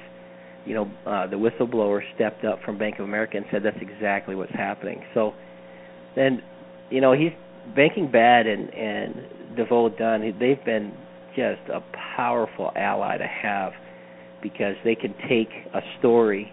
[0.65, 4.35] you know, uh, the whistleblower stepped up from Bank of America and said that's exactly
[4.35, 5.01] what's happening.
[5.13, 5.33] So
[6.15, 6.41] then,
[6.91, 7.31] you know, he's
[7.75, 10.21] banking bad and and DeVoe Dunn.
[10.39, 10.93] They've been
[11.35, 11.81] just a
[12.17, 13.71] powerful ally to have
[14.41, 16.52] because they can take a story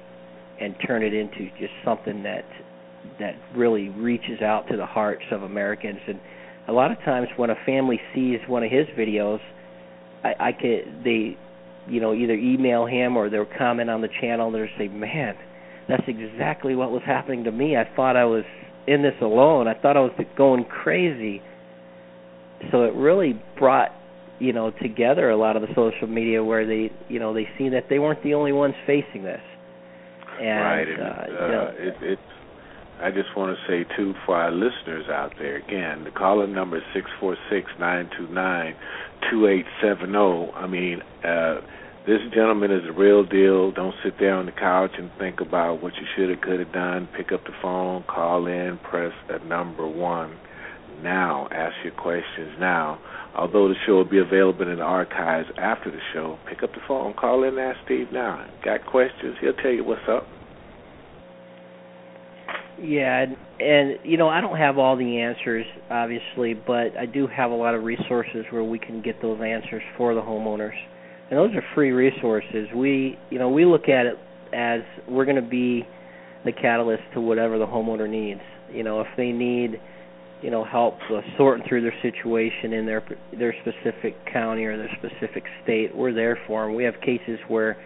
[0.61, 2.44] and turn it into just something that
[3.20, 6.18] that really reaches out to the hearts of Americans and
[6.68, 9.38] a lot of times when a family sees one of his videos
[10.25, 11.37] I, I could they
[11.88, 15.35] you know either email him or they'll comment on the channel and they'll say man
[15.88, 18.44] that's exactly what was happening to me I thought I was
[18.87, 19.68] in this alone.
[19.68, 21.42] I thought I was going crazy.
[22.70, 23.90] So it really brought
[24.38, 27.68] you know together a lot of the social media where they you know they see
[27.70, 29.40] that they weren't the only ones facing this.
[30.40, 30.88] And, right.
[30.88, 32.18] And, uh, you know, it, it
[33.01, 36.79] I just want to say too for our listeners out there again, the caller number
[36.79, 38.75] is six four six nine two nine
[39.31, 40.51] two eight seven zero.
[40.53, 41.61] I mean, uh,
[42.07, 43.70] this gentleman is a real deal.
[43.72, 46.72] Don't sit there on the couch and think about what you should have, could have
[46.72, 47.09] done.
[47.16, 50.38] Pick up the phone, call in, press at number one
[51.03, 51.49] now.
[51.51, 52.99] Ask your questions now.
[53.37, 56.81] Although the show will be available in the archives after the show, pick up the
[56.88, 58.46] phone, call in, ask Steve now.
[58.64, 59.37] Got questions?
[59.42, 60.27] He'll tell you what's up.
[62.83, 67.27] Yeah, and, and you know I don't have all the answers, obviously, but I do
[67.27, 70.77] have a lot of resources where we can get those answers for the homeowners,
[71.31, 72.68] and those are free resources.
[72.75, 74.16] We, you know, we look at it
[74.55, 75.87] as we're going to be
[76.44, 78.40] the catalyst to whatever the homeowner needs.
[78.72, 79.81] You know, if they need,
[80.42, 83.03] you know, help uh, sorting through their situation in their
[83.38, 86.75] their specific county or their specific state, we're there for them.
[86.75, 87.77] We have cases where,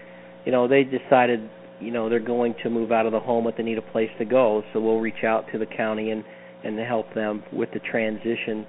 [0.44, 1.48] you know, they decided
[1.80, 4.10] you know they're going to move out of the home but they need a place
[4.18, 6.22] to go so we'll reach out to the county and
[6.62, 8.66] and help them with the transition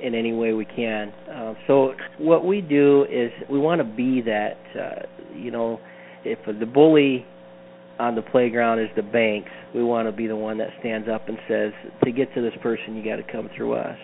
[0.00, 4.22] in any way we can uh, so what we do is we want to be
[4.22, 5.80] that uh, you know
[6.24, 7.26] if the bully
[8.02, 9.50] on the playground is the banks.
[9.72, 12.52] We want to be the one that stands up and says to get to this
[12.60, 13.96] person you got to come through us.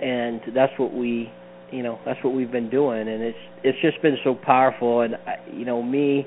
[0.00, 1.32] And that's what we
[1.70, 3.06] you know that's what we've been doing.
[3.06, 5.02] And it's it's just been so powerful.
[5.02, 6.26] And I, you know me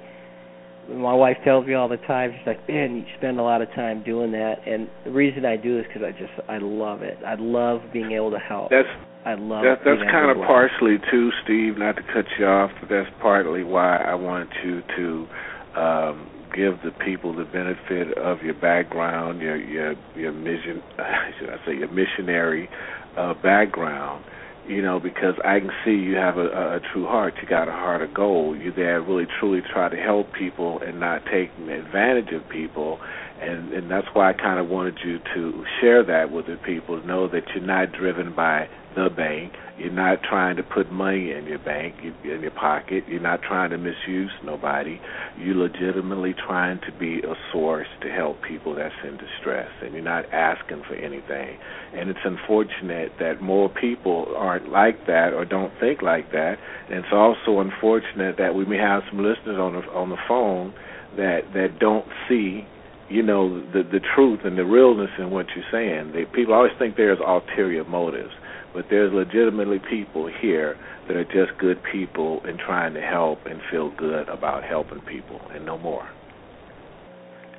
[0.90, 3.68] my wife tells me all the time she's like man you spend a lot of
[3.76, 4.66] time doing that.
[4.66, 7.18] And the reason i do is because i just i love it.
[7.28, 8.72] I love being able to help.
[8.72, 8.88] That's
[9.26, 12.88] i love that, that's kind of partially too steve not to cut you off but
[12.88, 15.28] that's partly why i wanted you to
[15.76, 20.82] um give the people the benefit of your background your your your mission
[21.40, 22.70] should i say your missionary
[23.18, 24.24] uh background
[24.68, 27.36] you know, because I can see you have a, a, true heart.
[27.42, 28.60] You got a heart of gold.
[28.60, 33.00] You're there really truly try to help people and not taking advantage of people.
[33.42, 37.02] And and that's why I kind of wanted you to share that with the people.
[37.06, 39.54] Know that you're not driven by the bank.
[39.78, 43.04] You're not trying to put money in your bank, in your pocket.
[43.08, 45.00] You're not trying to misuse nobody.
[45.38, 50.04] You're legitimately trying to be a source to help people that's in distress, and you're
[50.04, 51.58] not asking for anything.
[51.94, 56.58] And it's unfortunate that more people aren't like that or don't think like that.
[56.90, 60.74] And it's also unfortunate that we may have some listeners on the on the phone
[61.18, 62.66] that that don't see
[63.10, 66.12] you know the the truth and the realness in what you're saying.
[66.14, 68.34] They, people always think there's ulterior motives,
[68.78, 73.60] but there's legitimately people here that are just good people and trying to help and
[73.72, 76.08] feel good about helping people and no more.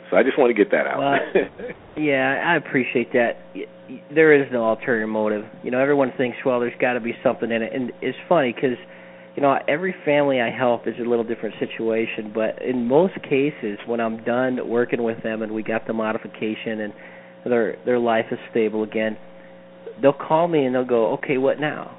[0.09, 1.00] So I just want to get that out.
[1.00, 3.33] Well, yeah, I appreciate that.
[4.14, 5.44] There is no ulterior motive.
[5.64, 8.52] You know, everyone thinks, well, there's got to be something in it, and it's funny
[8.54, 8.78] because,
[9.35, 12.31] you know, every family I help is a little different situation.
[12.33, 16.78] But in most cases, when I'm done working with them and we got the modification
[16.78, 16.92] and
[17.44, 19.16] their their life is stable again,
[20.00, 21.96] they'll call me and they'll go, okay, what now?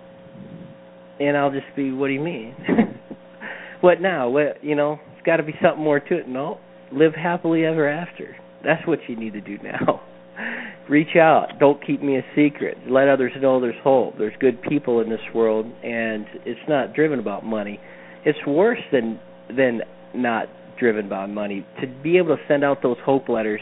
[1.20, 2.56] And I'll just be, what do you mean?
[3.82, 4.30] what now?
[4.30, 5.00] What you know?
[5.14, 6.28] It's got to be something more to it.
[6.28, 6.60] No,
[6.94, 8.36] live happily ever after.
[8.64, 10.02] That's what you need to do now.
[10.90, 11.60] Reach out.
[11.60, 12.78] Don't keep me a secret.
[12.90, 14.16] Let others know there's hope.
[14.18, 17.80] There's good people in this world, and it's not driven about money.
[18.26, 19.20] It's worse than
[19.56, 19.82] than
[20.16, 20.48] not
[20.80, 21.66] driven by money.
[21.82, 23.62] To be able to send out those hope letters,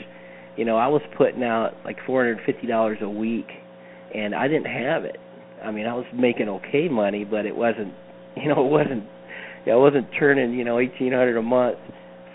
[0.56, 3.48] you know, I was putting out like four hundred fifty dollars a week,
[4.14, 5.18] and I didn't have it.
[5.64, 7.94] I mean, I was making okay money, but it wasn't,
[8.36, 9.04] you know, it wasn't.
[9.70, 11.78] I wasn't turning, you know, eighteen hundred a month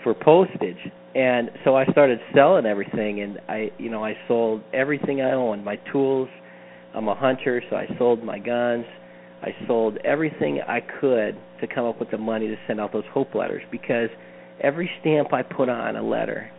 [0.03, 0.77] for postage
[1.15, 5.63] and so I started selling everything and I you know I sold everything I owned
[5.63, 6.27] my tools
[6.93, 8.85] I'm a hunter so I sold my guns
[9.41, 13.03] I sold everything I could to come up with the money to send out those
[13.13, 14.09] hope letters because
[14.61, 16.49] every stamp I put on a letter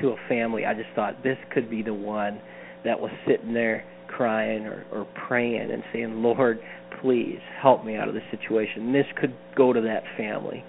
[0.00, 2.40] to a family I just thought this could be the one
[2.84, 3.84] that was sitting there
[4.16, 6.60] crying or, or praying and saying Lord
[7.00, 10.64] please help me out of this situation this could go to that family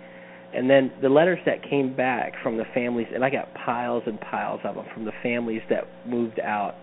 [0.54, 4.20] and then the letters that came back from the families, and I got piles and
[4.22, 6.76] piles of them from the families that moved out.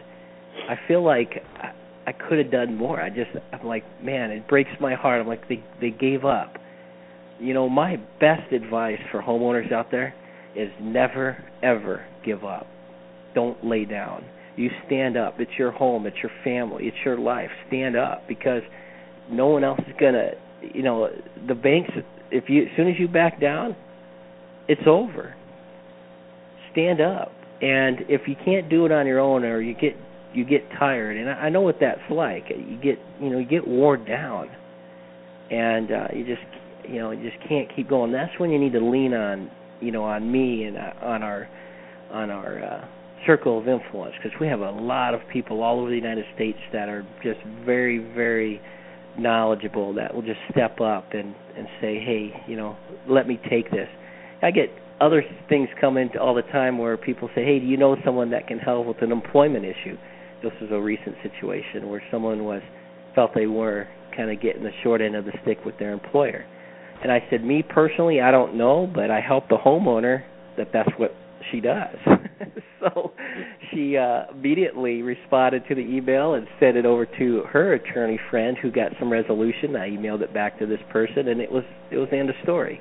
[0.68, 1.72] I feel like I,
[2.08, 3.00] I could have done more.
[3.00, 5.20] I just, I'm like, man, it breaks my heart.
[5.20, 6.54] I'm like, they they gave up.
[7.38, 10.14] You know, my best advice for homeowners out there
[10.56, 12.66] is never ever give up.
[13.36, 14.24] Don't lay down.
[14.61, 15.40] You stand up.
[15.40, 16.06] It's your home.
[16.06, 16.84] It's your family.
[16.84, 17.48] It's your life.
[17.68, 18.61] Stand up because
[19.30, 20.32] no one else is gonna.
[20.74, 21.08] You know,
[21.48, 21.90] the banks
[22.30, 23.74] if you as soon as you back down,
[24.68, 25.34] it's over.
[26.72, 27.32] Stand up.
[27.62, 29.96] And if you can't do it on your own or you get
[30.34, 32.44] you get tired, and I, know what that's like.
[32.50, 34.50] You get you know you get worn down,
[35.50, 38.12] and uh, you just you know you just can't keep going.
[38.12, 39.50] That's when you need to lean on
[39.80, 41.48] you know on me and uh, on our
[42.11, 42.88] on our uh,
[43.27, 46.59] circle of influence because we have a lot of people all over the United States
[46.73, 48.61] that are just very very
[49.18, 52.77] knowledgeable that will just step up and and say hey you know
[53.09, 53.89] let me take this.
[54.43, 57.77] I get other things come in all the time where people say hey do you
[57.77, 59.97] know someone that can help with an employment issue?
[60.43, 62.62] This was a recent situation where someone was
[63.14, 66.47] felt they were kind of getting the short end of the stick with their employer.
[67.03, 70.23] And i said me personally i don't know but i help the homeowner
[70.57, 71.14] that that's what
[71.51, 71.97] she does.
[72.80, 73.12] so
[73.70, 78.57] she uh, immediately responded to the email and sent it over to her attorney friend,
[78.61, 79.76] who got some resolution.
[79.76, 82.36] I emailed it back to this person, and it was it was the end of
[82.43, 82.80] story.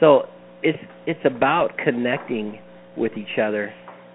[0.00, 0.28] So
[0.62, 2.60] it's it's about connecting
[2.96, 3.72] with each other,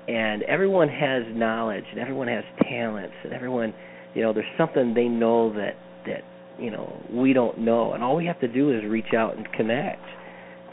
[0.08, 3.74] and everyone has knowledge, and everyone has talents, and everyone,
[4.14, 5.76] you know, there's something they know that
[6.06, 6.22] that
[6.60, 9.52] you know we don't know, and all we have to do is reach out and
[9.54, 10.04] connect.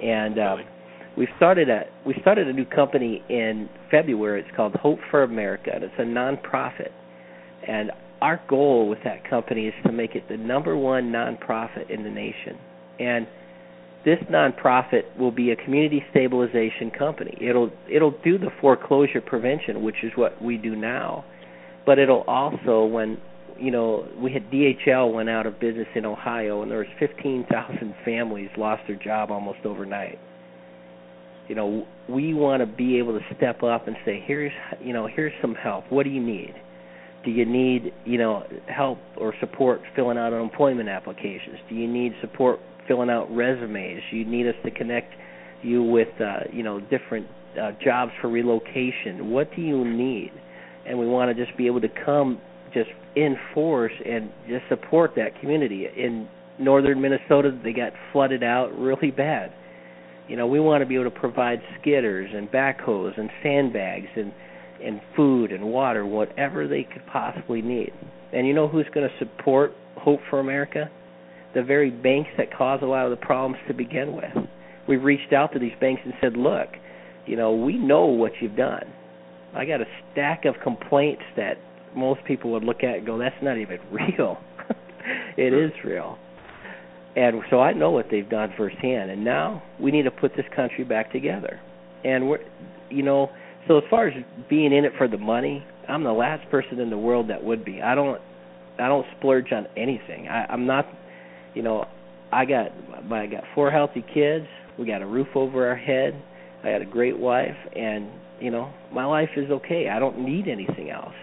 [0.02, 0.64] And um,
[1.16, 4.40] we started a we started a new company in February.
[4.40, 6.90] It's called Hope for America, and it's a nonprofit.
[7.66, 12.02] And our goal with that company is to make it the number one nonprofit in
[12.02, 12.58] the nation.
[12.98, 13.26] And
[14.04, 17.36] this nonprofit will be a community stabilization company.
[17.40, 21.24] It'll it'll do the foreclosure prevention, which is what we do now,
[21.86, 23.18] but it'll also when
[23.58, 27.94] you know we had DHL went out of business in Ohio, and there was 15,000
[28.04, 30.18] families lost their job almost overnight
[31.48, 35.06] you know we want to be able to step up and say here's you know
[35.06, 35.84] here's some help.
[35.90, 36.54] What do you need?
[37.24, 41.58] Do you need you know help or support filling out unemployment applications?
[41.68, 44.02] Do you need support filling out resumes?
[44.10, 45.12] Do you need us to connect
[45.62, 47.26] you with uh, you know different
[47.60, 49.30] uh, jobs for relocation.
[49.30, 50.32] What do you need?
[50.86, 52.40] And we want to just be able to come
[52.72, 55.86] just in force and just support that community.
[55.96, 59.52] In northern minnesota they got flooded out really bad
[60.28, 64.32] you know, we want to be able to provide skidders and backhoes and sandbags and
[64.82, 67.92] and food and water, whatever they could possibly need.
[68.32, 70.90] And you know who's going to support Hope for America?
[71.54, 74.46] The very banks that cause a lot of the problems to begin with.
[74.86, 76.68] We've reached out to these banks and said, "Look,
[77.26, 78.92] you know, we know what you've done.
[79.54, 81.56] I got a stack of complaints that
[81.94, 84.38] most people would look at and go, "That's not even real."
[85.36, 86.18] it is real
[87.16, 89.10] and so I know what they've done firsthand.
[89.10, 91.60] And now we need to put this country back together.
[92.04, 92.40] And we're,
[92.90, 93.30] you know,
[93.68, 94.14] so as far as
[94.50, 97.64] being in it for the money, I'm the last person in the world that would
[97.64, 97.80] be.
[97.80, 98.20] I don't,
[98.78, 100.28] I don't splurge on anything.
[100.28, 100.86] I, I'm not,
[101.54, 101.86] you know,
[102.32, 102.72] I got,
[103.12, 104.46] I got four healthy kids.
[104.78, 106.20] We got a roof over our head.
[106.64, 108.08] I got a great wife, and
[108.40, 109.88] you know, my life is okay.
[109.88, 111.14] I don't need anything else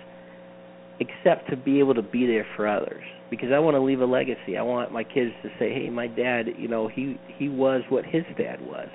[1.02, 4.06] except to be able to be there for others because I want to leave a
[4.06, 4.56] legacy.
[4.58, 8.06] I want my kids to say, "Hey, my dad, you know, he he was what
[8.06, 8.90] his dad was.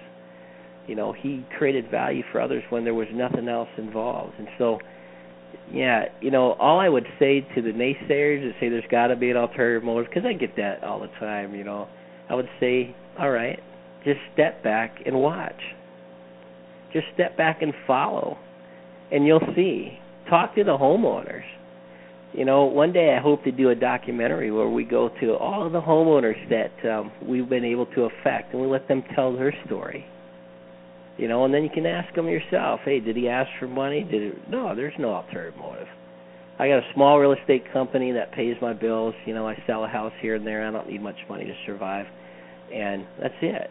[0.86, 4.78] You know, he created value for others when there was nothing else involved." And so
[5.72, 9.16] yeah, you know, all I would say to the naysayers that say there's got to
[9.16, 11.88] be an alternative motive because I get that all the time, you know.
[12.28, 13.58] I would say, "All right,
[14.04, 15.60] just step back and watch.
[16.92, 18.38] Just step back and follow."
[19.10, 19.98] And you'll see.
[20.28, 21.44] Talk to the homeowners
[22.36, 25.66] you know, one day I hope to do a documentary where we go to all
[25.66, 29.32] of the homeowners that um, we've been able to affect, and we let them tell
[29.34, 30.04] their story.
[31.16, 34.04] You know, and then you can ask them yourself, hey, did he ask for money?
[34.04, 34.50] Did it?
[34.50, 35.88] No, there's no ulterior motive.
[36.58, 39.14] I got a small real estate company that pays my bills.
[39.24, 40.66] You know, I sell a house here and there.
[40.66, 42.04] I don't need much money to survive,
[42.70, 43.70] and that's it.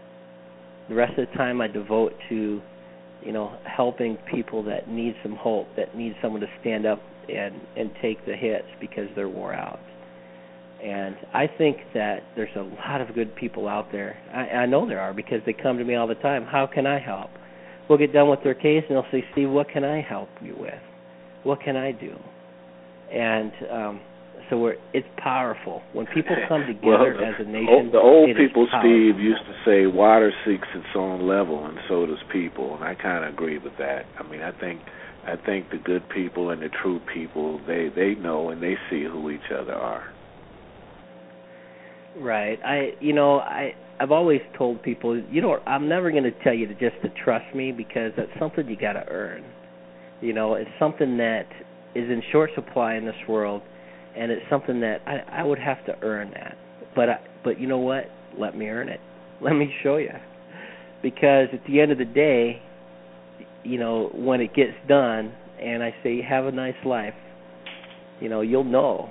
[0.89, 2.61] The rest of the time I devote to,
[3.23, 6.99] you know, helping people that need some hope, that need someone to stand up
[7.29, 9.79] and and take the hits because they're wore out.
[10.83, 14.17] And I think that there's a lot of good people out there.
[14.33, 16.45] I, I know there are because they come to me all the time.
[16.45, 17.31] How can I help?
[17.89, 20.55] We'll get done with their case and they'll say, Steve, what can I help you
[20.57, 20.73] with?
[21.43, 22.15] What can I do?
[23.11, 24.01] And um,
[24.49, 27.89] so we're it's powerful when people come together well, as a nation.
[27.91, 32.21] The old people, Steve, used to say, "Water seeks its own level, and so does
[32.31, 34.05] people," and I kind of agree with that.
[34.19, 34.81] I mean, I think
[35.25, 39.03] I think the good people and the true people they they know and they see
[39.03, 40.03] who each other are.
[42.17, 42.59] Right.
[42.63, 46.53] I you know I I've always told people you know I'm never going to tell
[46.53, 49.43] you to just to trust me because that's something you got to earn.
[50.21, 51.47] You know, it's something that
[51.93, 53.61] is in short supply in this world,
[54.17, 56.57] and it's something that I I would have to earn that.
[56.95, 58.05] But I, but you know what?
[58.39, 58.99] Let me earn it.
[59.41, 60.11] Let me show you.
[61.03, 62.61] Because at the end of the day,
[63.65, 67.13] you know, when it gets done and I say have a nice life,
[68.19, 69.09] you know, you'll know,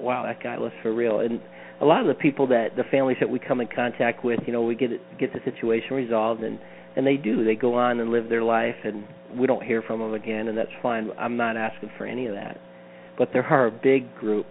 [0.00, 1.20] wow, that guy was for real.
[1.20, 1.40] And
[1.80, 4.52] a lot of the people that the families that we come in contact with, you
[4.52, 6.58] know, we get it, get the situation resolved, and
[6.96, 7.44] and they do.
[7.44, 9.04] They go on and live their life, and
[9.38, 11.10] we don't hear from them again, and that's fine.
[11.18, 12.58] I'm not asking for any of that.
[13.16, 14.46] But there are a big group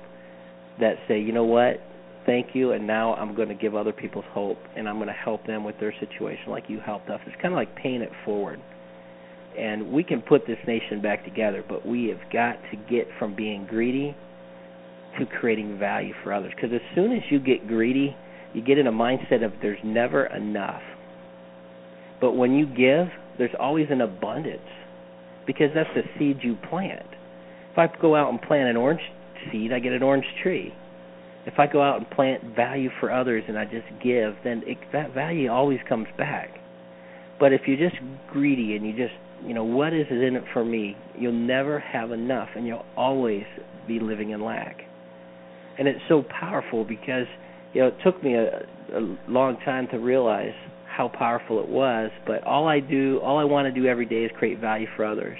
[0.79, 1.81] that say, you know what,
[2.25, 5.13] thank you, and now I'm going to give other people's hope, and I'm going to
[5.13, 7.19] help them with their situation like you helped us.
[7.25, 8.61] It's kind of like paying it forward.
[9.57, 13.35] And we can put this nation back together, but we have got to get from
[13.35, 14.15] being greedy
[15.19, 16.53] to creating value for others.
[16.55, 18.15] Because as soon as you get greedy,
[18.53, 20.81] you get in a mindset of there's never enough.
[22.21, 24.61] But when you give, there's always an abundance
[25.45, 27.07] because that's the seed you plant.
[27.71, 29.01] If I go out and plant an orange
[29.51, 30.73] seed, I get an orange tree.
[31.45, 34.77] If I go out and plant value for others and I just give, then it,
[34.91, 36.49] that value always comes back.
[37.39, 39.13] But if you're just greedy and you just,
[39.45, 40.95] you know, what is in it for me?
[41.17, 43.43] You'll never have enough and you'll always
[43.87, 44.81] be living in lack.
[45.77, 47.27] And it's so powerful because,
[47.73, 48.65] you know, it took me a,
[48.95, 50.53] a long time to realize
[50.87, 54.23] how powerful it was, but all I do, all I want to do every day
[54.23, 55.37] is create value for others.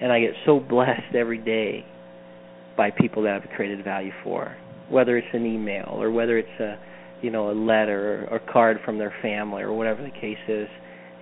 [0.00, 1.86] And I get so blessed every day
[2.76, 4.54] by people that I've created value for,
[4.90, 6.78] whether it's an email or whether it's a,
[7.22, 10.68] you know, a letter or a card from their family or whatever the case is.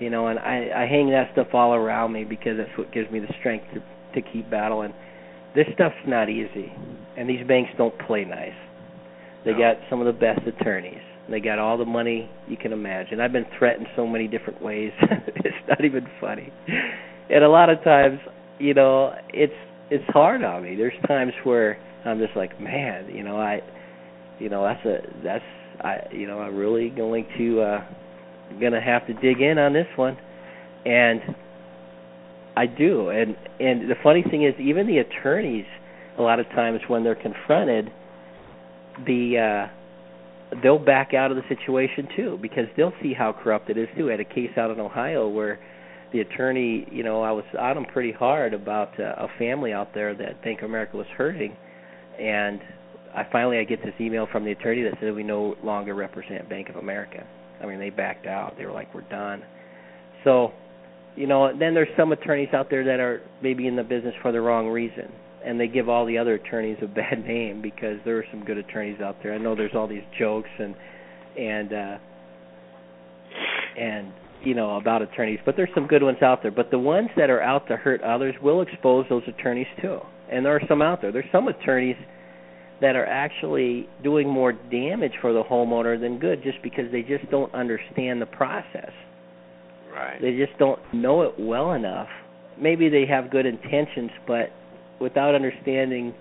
[0.01, 3.11] You know, and I I hang that stuff all around me because that's what gives
[3.11, 3.81] me the strength to
[4.21, 4.93] to keep battling.
[5.55, 6.73] This stuff's not easy,
[7.17, 8.55] and these banks don't play nice.
[9.45, 9.59] They No.
[9.59, 11.03] got some of the best attorneys.
[11.29, 13.21] They got all the money you can imagine.
[13.21, 14.93] I've been threatened so many different ways.
[15.01, 16.53] it's not even funny.
[17.31, 18.19] And a lot of times,
[18.59, 19.53] you know, it's
[19.91, 20.77] it's hard on me.
[20.77, 23.61] There's times where I'm just like, man, you know, I
[24.39, 25.45] you know, that's a that's
[25.81, 27.85] I you know, I'm really going to uh
[28.61, 30.17] gonna have to dig in on this one.
[30.85, 31.21] And
[32.57, 33.11] I do.
[33.11, 35.67] And and the funny thing is even the attorneys
[36.19, 37.91] a lot of times when they're confronted
[39.07, 39.81] the uh
[40.63, 44.09] they'll back out of the situation too because they'll see how corrupt it is too.
[44.09, 45.59] I had a case out in Ohio where
[46.13, 49.95] the attorney, you know, I was on him pretty hard about uh, a family out
[49.95, 51.57] there that Bank of America was hurting,
[52.19, 52.61] and
[53.15, 56.49] I finally I get this email from the attorney that said we no longer represent
[56.49, 57.25] Bank of America.
[57.63, 58.55] I mean, they backed out.
[58.59, 59.43] They were like, we're done.
[60.25, 60.53] So,
[61.17, 64.33] you know, then there's some attorneys out there that are maybe in the business for
[64.33, 65.11] the wrong reason
[65.45, 68.59] and they give all the other attorneys a bad name because there are some good
[68.59, 69.35] attorneys out there.
[69.35, 70.75] I know there's all these jokes and
[71.39, 71.99] and uh
[73.79, 76.51] and you know about attorneys, but there's some good ones out there.
[76.51, 80.01] But the ones that are out to hurt others will expose those attorneys too.
[80.31, 81.13] And there are some out there.
[81.13, 81.97] There's some attorneys
[82.81, 87.31] that are actually doing more damage for the homeowner than good just because they just
[87.31, 88.91] don't understand the process.
[89.93, 90.20] Right.
[90.20, 92.09] They just don't know it well enough.
[92.59, 94.51] Maybe they have good intentions, but
[95.01, 96.14] without understanding,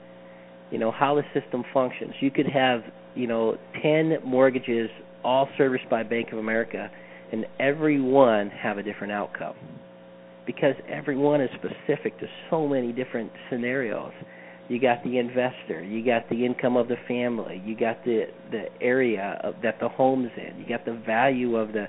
[0.72, 2.14] you know, how the system functions.
[2.20, 2.82] You could have,
[3.16, 4.90] you know, 10 mortgages
[5.24, 6.90] all serviced by Bank of America
[7.32, 9.56] and every one have a different outcome.
[10.46, 14.14] Because every one is specific to so many different scenarios.
[14.70, 18.66] You got the investor, you got the income of the family, you got the the
[18.82, 21.88] area of, that the home's in, you got the value of the,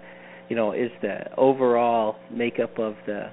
[0.48, 3.30] you know, is the overall makeup of the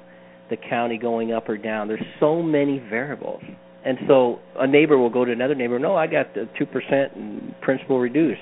[0.50, 1.88] the county going up or down.
[1.88, 3.42] There's so many variables.
[3.86, 7.56] And so a neighbor will go to another neighbor, no, I got the 2% and
[7.62, 8.42] principal reduced.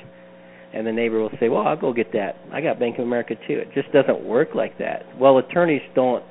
[0.73, 2.35] And the neighbor will say, well, I'll go get that.
[2.51, 3.59] I got Bank of America too.
[3.59, 5.03] It just doesn't work like that.
[5.19, 6.23] Well, attorneys don't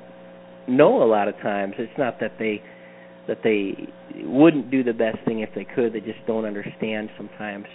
[0.67, 1.73] know a lot of times.
[1.79, 2.61] It's not that they
[3.27, 3.75] that they
[4.23, 5.93] wouldn't do the best thing if they could.
[5.93, 7.65] They just don't understand sometimes.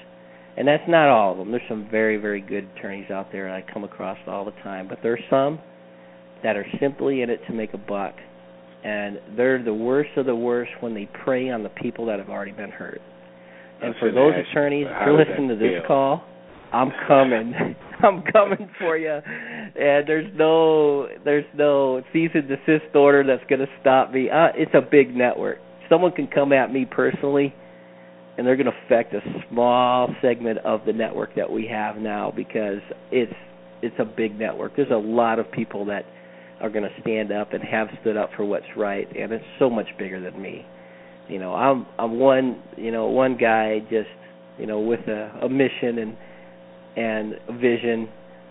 [0.57, 1.51] And that's not all of them.
[1.51, 4.89] There's some very, very good attorneys out there I come across all the time.
[4.89, 5.59] But there are some
[6.43, 8.15] that are simply in it to make a buck.
[8.85, 12.31] And they're the worst of the worst when they prey on the people that have
[12.31, 13.01] already been hurt.
[13.83, 15.87] And for those attorneys, you're listening to this feel?
[15.87, 16.25] call,
[16.73, 17.55] I'm coming.
[18.03, 19.13] I'm coming for you.
[19.13, 24.31] And there's no there's no cease and desist order that's going to stop me.
[24.31, 25.59] Uh, it's a big network.
[25.89, 27.55] Someone can come at me personally
[28.41, 32.33] and they're going to affect a small segment of the network that we have now
[32.35, 33.35] because it's
[33.83, 34.77] it's a big network.
[34.77, 36.05] There's a lot of people that
[36.61, 39.69] are going to stand up and have stood up for what's right, and it's so
[39.69, 40.65] much bigger than me.
[41.29, 44.09] You know, I'm I'm one you know one guy just
[44.59, 46.17] you know with a, a mission and
[47.01, 48.09] and vision,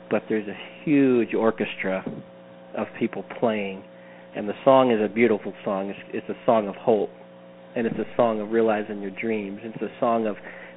[0.09, 2.03] but there's a huge orchestra
[2.75, 3.83] of people playing,
[4.35, 5.89] and the song is a beautiful song.
[5.89, 7.11] It's, it's a song of hope,
[7.75, 9.59] and it's a song of realizing your dreams.
[9.63, 10.35] It's a song of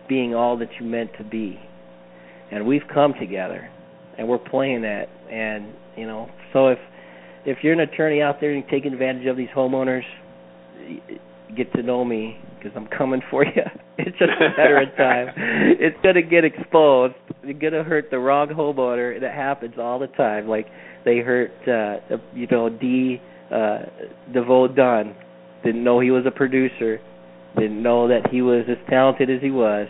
[0.09, 1.59] being all that you meant to be,
[2.51, 3.71] and we've come together,
[4.19, 5.07] and we're playing that.
[5.31, 6.79] And you know, so if
[7.47, 10.05] if you're an attorney out there and taking advantage of these homeowners,
[11.57, 13.63] get to know me because I'm coming for you.
[13.99, 15.29] It's just a matter of time.
[15.79, 17.15] It's gonna get exposed.
[17.45, 19.21] You're gonna hurt the wrong homeowner.
[19.21, 20.49] That happens all the time.
[20.49, 20.67] Like
[21.05, 23.21] they hurt, uh, you know, D.
[23.51, 23.81] Uh,
[24.33, 25.15] DeVoe Dunn.
[25.65, 27.01] Didn't know he was a producer.
[27.59, 29.89] Didn't know that he was as talented as he was.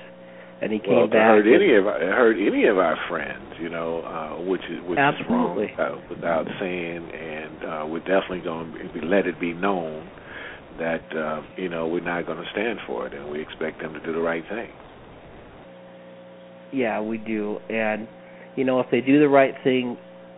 [0.60, 1.42] And he came well, back.
[1.42, 4.98] Hurt any of our, hurt any of our friends, you know, uh, which is which
[4.98, 5.66] Absolutely.
[5.66, 10.08] is wrong uh, without saying, and uh, we're definitely going to let it be known
[10.78, 13.92] that uh, you know we're not going to stand for it, and we expect them
[13.94, 14.70] to do the right thing.
[16.72, 18.08] Yeah, we do, and
[18.56, 19.96] you know if they do the right thing,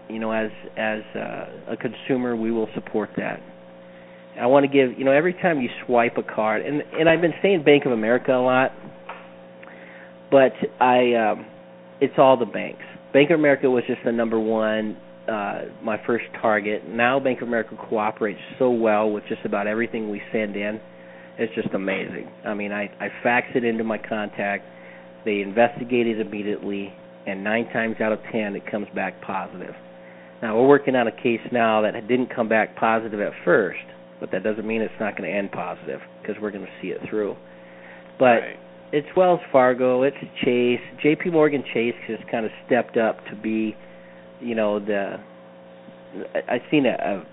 [0.08, 3.40] you know as as uh, a consumer, we will support that.
[4.40, 7.20] I want to give you know every time you swipe a card, and and I've
[7.20, 8.72] been saying Bank of America a lot,
[10.30, 11.46] but I um,
[12.00, 12.82] it's all the banks.
[13.12, 14.96] Bank of America was just the number one
[15.28, 16.88] uh, my first target.
[16.88, 20.80] Now Bank of America cooperates so well with just about everything we send in.
[21.38, 22.30] It's just amazing.
[22.44, 24.64] I mean, I I fax it into my contact.
[25.24, 26.92] They investigate it immediately,
[27.26, 29.74] and nine times out of ten, it comes back positive.
[30.42, 33.80] Now we're working on a case now that didn't come back positive at first,
[34.20, 36.88] but that doesn't mean it's not going to end positive because we're going to see
[36.88, 37.34] it through.
[38.18, 38.56] But right.
[38.92, 41.30] it's Wells Fargo, it's Chase, J.P.
[41.30, 43.74] Morgan Chase has kind of stepped up to be
[44.44, 45.16] you know the
[46.34, 47.24] I, I've seen a, a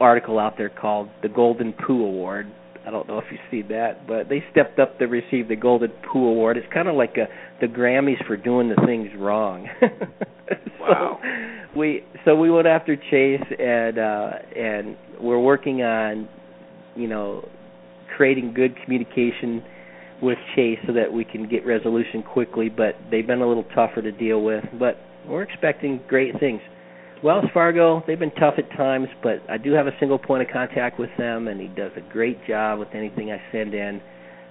[0.00, 2.50] article out there called the Golden Poo Award.
[2.86, 5.90] I don't know if you've seen that, but they stepped up to receive the Golden
[6.12, 6.56] Poo Award.
[6.56, 7.26] It's kind of like a,
[7.60, 9.68] the Grammys for doing the things wrong.
[10.80, 11.18] wow.
[11.22, 16.28] So we so we went after Chase and uh and we're working on
[16.94, 17.48] you know
[18.16, 19.62] creating good communication
[20.22, 24.00] with Chase so that we can get resolution quickly, but they've been a little tougher
[24.00, 24.64] to deal with.
[24.78, 24.96] But
[25.28, 26.60] we're expecting great things.
[27.22, 30.48] Wells Fargo, they've been tough at times, but I do have a single point of
[30.52, 34.00] contact with them, and he does a great job with anything I send in.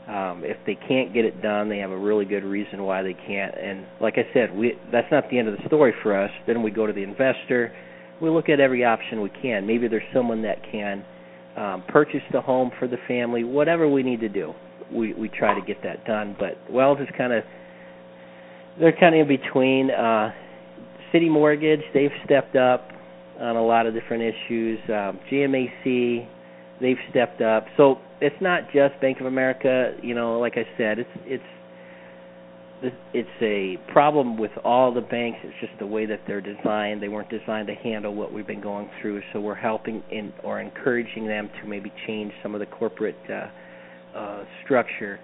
[0.08, 3.14] Um, if they can't get it done, they have a really good reason why they
[3.14, 3.56] can't.
[3.58, 6.30] And like I said, we that's not the end of the story for us.
[6.46, 7.76] Then we go to the investor.
[8.22, 9.66] We look at every option we can.
[9.66, 11.04] Maybe there's someone that can
[11.58, 13.44] um, purchase the home for the family.
[13.44, 14.54] Whatever we need to do,
[14.92, 16.36] we we try to get that done.
[16.38, 17.44] But Wells is kind of
[18.80, 19.90] they're kind of in between.
[19.90, 20.32] Uh,
[21.16, 22.90] Citi Mortgage, they've stepped up
[23.40, 24.80] on a lot of different issues.
[24.90, 26.28] Um, GMAC,
[26.82, 27.66] they've stepped up.
[27.78, 29.96] So it's not just Bank of America.
[30.04, 31.44] You know, like I said, it's it's
[33.14, 35.40] it's a problem with all the banks.
[35.44, 37.02] It's just the way that they're designed.
[37.02, 39.22] They weren't designed to handle what we've been going through.
[39.32, 44.18] So we're helping in or encouraging them to maybe change some of the corporate uh,
[44.18, 45.20] uh, structure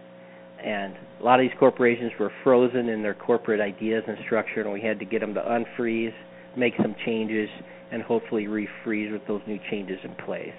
[0.63, 4.71] and a lot of these corporations were frozen in their corporate ideas and structure, and
[4.71, 6.13] we had to get them to unfreeze,
[6.57, 7.49] make some changes,
[7.91, 10.53] and hopefully refreeze with those new changes in place.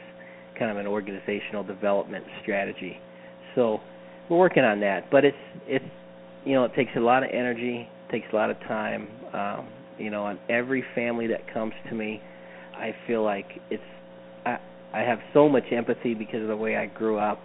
[0.59, 2.99] Kind of an organizational development strategy.
[3.55, 3.81] So
[4.29, 5.37] we're working on that, but it's
[5.67, 5.85] it's
[6.45, 9.09] you know it takes a lot of energy, takes a lot of time.
[9.33, 12.21] Um, you know, on every family that comes to me,
[12.75, 13.83] I feel like it's
[14.45, 14.59] I
[14.93, 17.41] I have so much empathy because of the way I grew up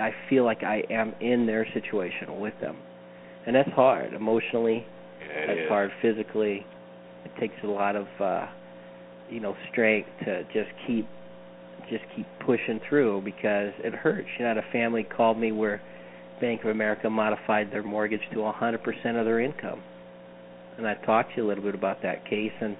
[0.00, 2.76] I feel like I am in their situation with them,
[3.46, 4.86] and that's hard emotionally.
[5.20, 5.68] Yeah, that's is.
[5.68, 6.66] hard physically.
[7.24, 8.46] It takes a lot of uh,
[9.30, 11.06] you know strength to just keep
[11.90, 14.28] just keep pushing through because it hurts.
[14.38, 15.80] You know, a family called me where
[16.40, 18.76] Bank of America modified their mortgage to 100%
[19.18, 19.82] of their income,
[20.76, 22.76] and I talked to you a little bit about that case and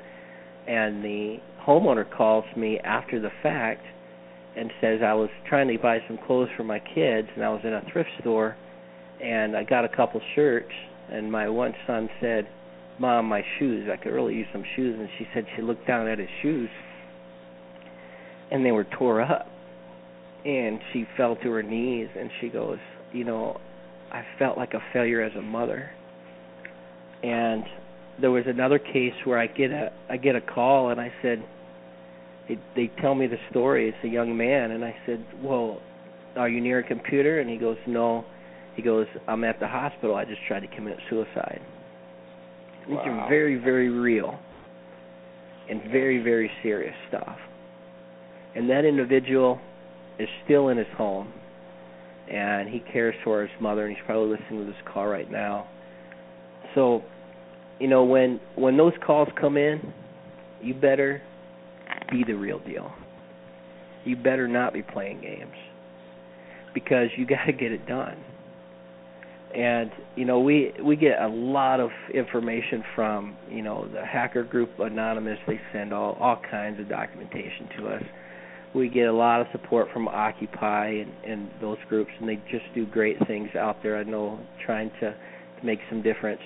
[0.66, 3.82] and the homeowner calls me after the fact
[4.56, 7.60] and says I was trying to buy some clothes for my kids and I was
[7.64, 8.56] in a thrift store
[9.22, 10.72] and I got a couple shirts
[11.10, 12.46] and my one son said,
[12.98, 13.88] "Mom, my shoes.
[13.92, 16.70] I could really use some shoes." And she said she looked down at his shoes
[18.50, 19.48] and they were tore up.
[20.44, 22.78] And she fell to her knees and she goes,
[23.12, 23.60] "You know,
[24.10, 25.90] I felt like a failure as a mother."
[27.22, 27.64] And
[28.20, 31.42] there was another case where I get a I get a call and I said,
[32.48, 33.88] they they tell me the story.
[33.88, 35.80] It's a young man, and I said, "Well,
[36.36, 38.24] are you near a computer?" And he goes, "No."
[38.74, 40.16] He goes, "I'm at the hospital.
[40.16, 41.60] I just tried to commit suicide."
[42.88, 44.38] These are very, very real
[45.70, 47.38] and very, very serious stuff.
[48.56, 49.60] And that individual
[50.18, 51.32] is still in his home,
[52.28, 55.66] and he cares for his mother, and he's probably listening to this call right now.
[56.74, 57.02] So,
[57.78, 59.92] you know, when when those calls come in,
[60.60, 61.22] you better
[62.12, 62.92] be the real deal.
[64.04, 65.54] You better not be playing games
[66.74, 68.16] because you got to get it done.
[69.54, 74.44] And you know, we we get a lot of information from you know the hacker
[74.44, 75.38] group Anonymous.
[75.46, 78.02] They send all all kinds of documentation to us.
[78.74, 82.64] we get a lot of support from Occupy and, and those groups, and they just
[82.74, 83.98] do great things out there.
[83.98, 86.40] I know trying to, to make some difference.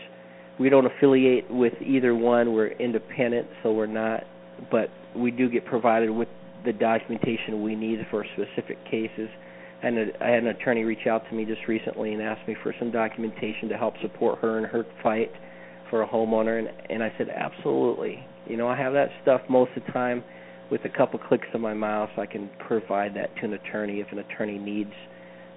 [0.59, 2.55] We don't affiliate with either one.
[2.55, 4.25] We're independent, so we're not.
[4.69, 6.29] But we do get provided with
[6.64, 9.29] the documentation we need for specific cases.
[9.83, 12.75] And I had an attorney reach out to me just recently and asked me for
[12.79, 15.31] some documentation to help support her in her fight
[15.91, 18.25] for a homeowner, and, and I said absolutely.
[18.49, 20.25] You know, I have that stuff most of the time
[20.71, 24.11] with a couple clicks of my mouse, I can provide that to an attorney if
[24.11, 24.93] an attorney needs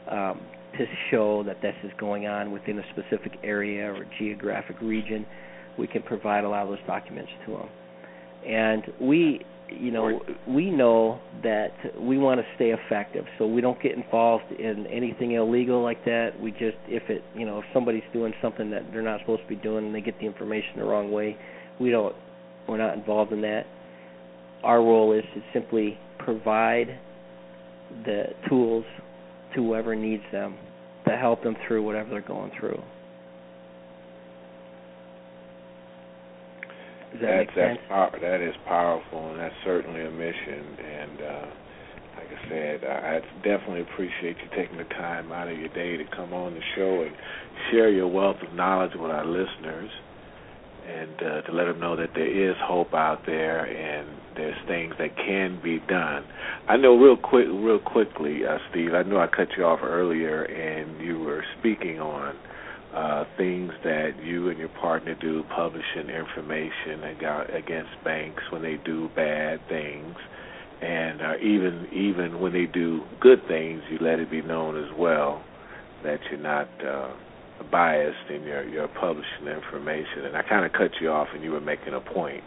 [0.10, 0.42] um,
[0.78, 5.26] to show that this is going on within a specific area or geographic region.
[5.78, 7.70] We can provide a lot of those documents to them.
[8.48, 13.82] And we, you know, we know that we want to stay effective, so we don't
[13.82, 16.32] get involved in anything illegal like that.
[16.42, 19.48] We just, if it, you know, if somebody's doing something that they're not supposed to
[19.48, 21.38] be doing and they get the information the wrong way,
[21.80, 22.16] we don't,
[22.68, 23.66] we're not involved in that
[24.64, 27.00] our role is to simply provide
[28.06, 28.86] the tools
[29.56, 30.56] to whoever needs them
[31.08, 32.82] to help them through whatever they're going through.
[37.12, 37.56] Does that that's?
[37.56, 40.78] That's power, that is powerful, and that's certainly a mission.
[40.78, 41.46] And uh,
[42.18, 45.98] like I said, I, I definitely appreciate you taking the time out of your day
[45.98, 47.16] to come on the show and
[47.72, 49.90] share your wealth of knowledge with our listeners
[50.90, 54.94] and uh, to let them know that there is hope out there and there's things
[54.98, 56.26] that can be done.
[56.68, 58.94] I know real quick, real quickly, uh, Steve.
[58.94, 62.36] I know I cut you off earlier, and you were speaking on
[62.94, 67.04] uh, things that you and your partner do, publishing information
[67.54, 70.16] against banks when they do bad things,
[70.82, 74.90] and uh, even even when they do good things, you let it be known as
[74.98, 75.44] well
[76.04, 76.68] that you're not.
[76.84, 77.14] Uh,
[77.72, 81.52] biased in your your publishing information, and I kind of cut you off, and you
[81.52, 82.44] were making a point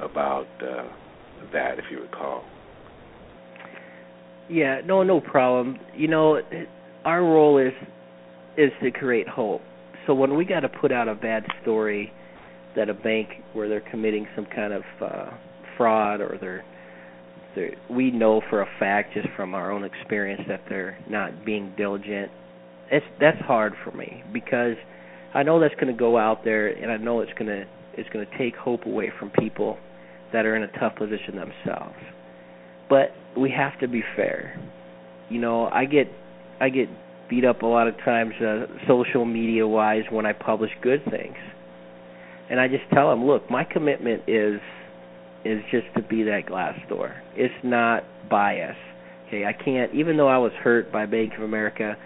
[0.00, 0.88] about uh,
[1.52, 2.44] that, if you recall.
[4.48, 5.78] Yeah, no, no problem.
[5.94, 6.40] You know,
[7.04, 7.72] our role is
[8.56, 9.62] is to create hope.
[10.06, 12.12] So when we got to put out a bad story
[12.76, 15.30] that a bank where they're committing some kind of uh,
[15.76, 16.64] fraud or they're,
[17.90, 22.30] we know for a fact just from our own experience that they're not being diligent
[22.90, 24.76] it's that's hard for me because
[25.34, 28.08] I know that's going to go out there, and I know it's going to it's
[28.10, 29.78] going to take hope away from people
[30.32, 31.96] that are in a tough position themselves.
[32.88, 34.60] But we have to be fair.
[35.28, 36.08] You know, I get
[36.60, 36.88] I get
[37.28, 41.36] beat up a lot of times uh, social media wise when I publish good things.
[42.48, 44.60] And I just tell them, look, my commitment is
[45.44, 47.14] is just to be that glass door.
[47.36, 48.76] It's not bias.
[49.28, 51.96] Okay, I can't even though I was hurt by Bank of America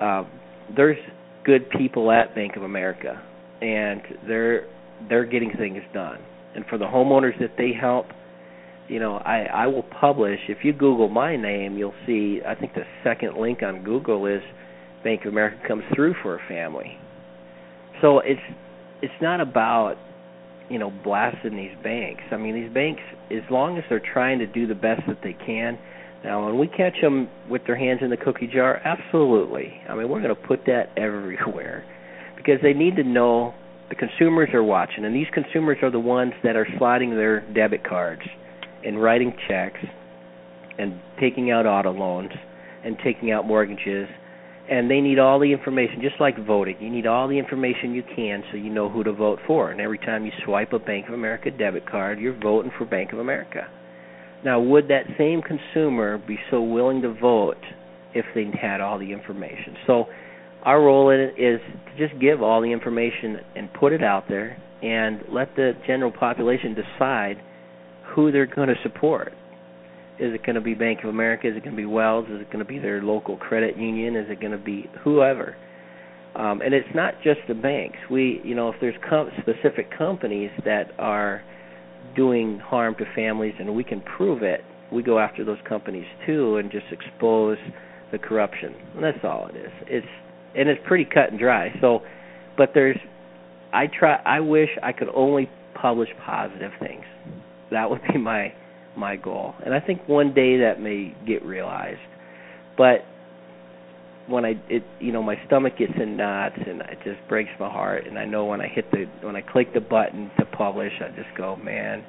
[0.00, 0.24] uh,
[0.76, 0.98] there's
[1.44, 3.20] good people at Bank of America,
[3.60, 4.66] and they're
[5.08, 6.18] they're getting things done.
[6.54, 8.06] And for the homeowners that they help,
[8.88, 10.38] you know, I I will publish.
[10.48, 12.40] If you Google my name, you'll see.
[12.46, 14.42] I think the second link on Google is
[15.02, 16.98] Bank of America comes through for a family.
[18.02, 18.40] So it's
[19.02, 19.96] it's not about
[20.68, 22.22] you know blasting these banks.
[22.30, 25.36] I mean, these banks, as long as they're trying to do the best that they
[25.46, 25.78] can,
[26.24, 29.74] now, when we catch them with their hands in the cookie jar, absolutely.
[29.86, 31.84] I mean, we're going to put that everywhere
[32.36, 33.54] because they need to know
[33.90, 37.84] the consumers are watching, and these consumers are the ones that are sliding their debit
[37.86, 38.22] cards
[38.84, 39.80] and writing checks
[40.78, 42.30] and taking out auto loans
[42.84, 44.08] and taking out mortgages.
[44.68, 46.76] And they need all the information, just like voting.
[46.80, 49.70] You need all the information you can so you know who to vote for.
[49.70, 53.12] And every time you swipe a Bank of America debit card, you're voting for Bank
[53.12, 53.68] of America.
[54.44, 57.62] Now, would that same consumer be so willing to vote
[58.14, 59.76] if they had all the information?
[59.86, 60.06] So,
[60.62, 64.24] our role in it is to just give all the information and put it out
[64.28, 67.36] there and let the general population decide
[68.14, 69.32] who they're going to support.
[70.18, 71.48] Is it going to be Bank of America?
[71.48, 72.26] Is it going to be Wells?
[72.30, 74.14] Is it going to be their local credit union?
[74.14, 75.56] Is it going to be whoever?
[76.36, 77.96] Um, and it's not just the banks.
[78.10, 81.42] We, you know, if there's com- specific companies that are
[82.16, 84.60] doing harm to families and we can prove it,
[84.92, 87.58] we go after those companies too and just expose
[88.12, 88.74] the corruption.
[88.94, 89.72] And that's all it is.
[89.86, 90.06] It's
[90.56, 91.74] and it's pretty cut and dry.
[91.80, 92.00] So,
[92.56, 92.98] but there's
[93.72, 95.48] I try I wish I could only
[95.80, 97.04] publish positive things.
[97.74, 98.52] That would be my
[98.96, 99.54] my goal.
[99.64, 101.98] And I think one day that may get realized.
[102.78, 103.04] But
[104.26, 107.68] when I it you know my stomach gets in knots and it just breaks my
[107.68, 110.92] heart and I know when I hit the when I click the button to publish
[111.00, 112.04] I just go man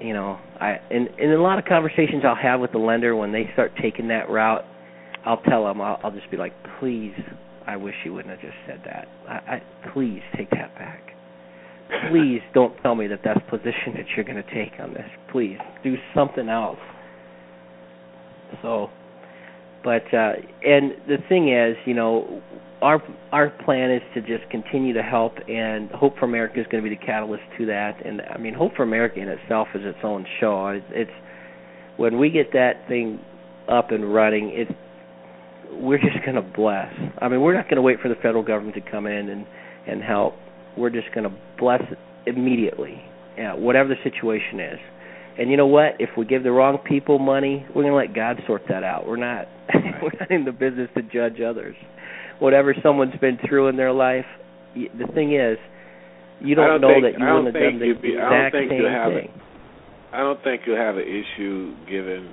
[0.00, 3.30] you know I and in a lot of conversations I'll have with the lender when
[3.32, 4.64] they start taking that route
[5.24, 7.14] I'll tell them I'll, I'll just be like please
[7.66, 11.15] I wish you wouldn't have just said that I, I please take that back
[12.10, 15.58] please don't tell me that that's position that you're going to take on this please
[15.84, 16.78] do something else
[18.62, 18.90] So,
[19.84, 20.32] but uh,
[20.64, 22.42] and the thing is, you know,
[22.82, 26.82] our our plan is to just continue to help, and Hope for America is going
[26.82, 28.04] to be the catalyst to that.
[28.04, 30.68] And I mean, Hope for America in itself is its own show.
[30.68, 31.10] It's, it's
[31.96, 33.20] when we get that thing
[33.68, 34.68] up and running, it
[35.72, 36.92] we're just going to bless.
[37.20, 39.46] I mean, we're not going to wait for the federal government to come in and
[39.86, 40.34] and help.
[40.76, 43.02] We're just going to bless it immediately,
[43.36, 44.78] yeah, whatever the situation is.
[45.38, 45.96] And you know what?
[45.98, 49.06] If we give the wrong people money, we're going to let God sort that out.
[49.06, 49.46] We're not
[50.02, 51.76] we're not in the business to judge others.
[52.38, 54.24] Whatever someone's been through in their life,
[54.74, 55.58] the thing is,
[56.40, 58.80] you don't, don't know think, that you wouldn't have done the be, exact same thing.
[58.84, 62.32] A, I don't think you'll have an issue giving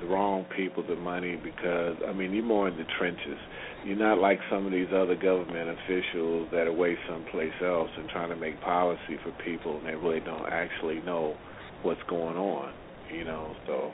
[0.00, 3.38] the wrong people the money because I mean you're more in the trenches.
[3.84, 8.08] You're not like some of these other government officials that are way someplace else and
[8.08, 11.36] trying to make policy for people and they really don't actually know
[11.82, 12.72] what's going on.
[13.12, 13.92] You know, so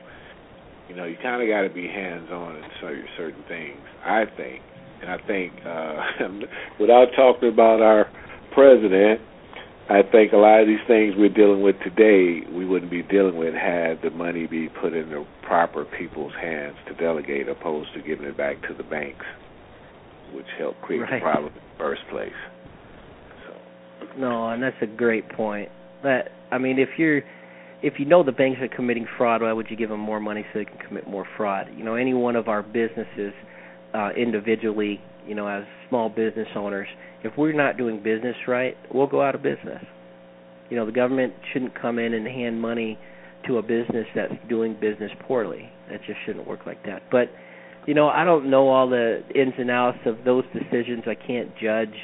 [0.89, 3.79] you know you kind of got to be hands on in certain certain things.
[4.05, 4.63] I think,
[5.03, 6.47] and I think uh,
[6.81, 8.11] without talking about our
[8.53, 9.21] president
[9.89, 13.37] I think a lot of these things we're dealing with today, we wouldn't be dealing
[13.37, 18.01] with had the money be put in the proper people's hands to delegate, opposed to
[18.01, 19.27] giving it back to the banks,
[20.33, 21.21] which helped create right.
[21.21, 22.33] the problem in the first place.
[23.47, 24.07] So.
[24.19, 25.69] No, and that's a great point.
[26.03, 27.23] That I mean, if you're
[27.83, 30.45] if you know the banks are committing fraud, why would you give them more money
[30.53, 31.69] so they can commit more fraud?
[31.77, 33.33] You know, any one of our businesses
[33.93, 36.89] uh, individually, you know, as small business owners
[37.25, 39.83] if we're not doing business right, we'll go out of business.
[40.71, 42.99] You know, the government shouldn't come in and hand money
[43.49, 45.71] to a business that's doing business poorly.
[45.91, 47.03] That just shouldn't work like that.
[47.11, 47.31] But
[47.87, 51.05] you know, I don't know all the ins and outs of those decisions.
[51.07, 51.95] I can't judge.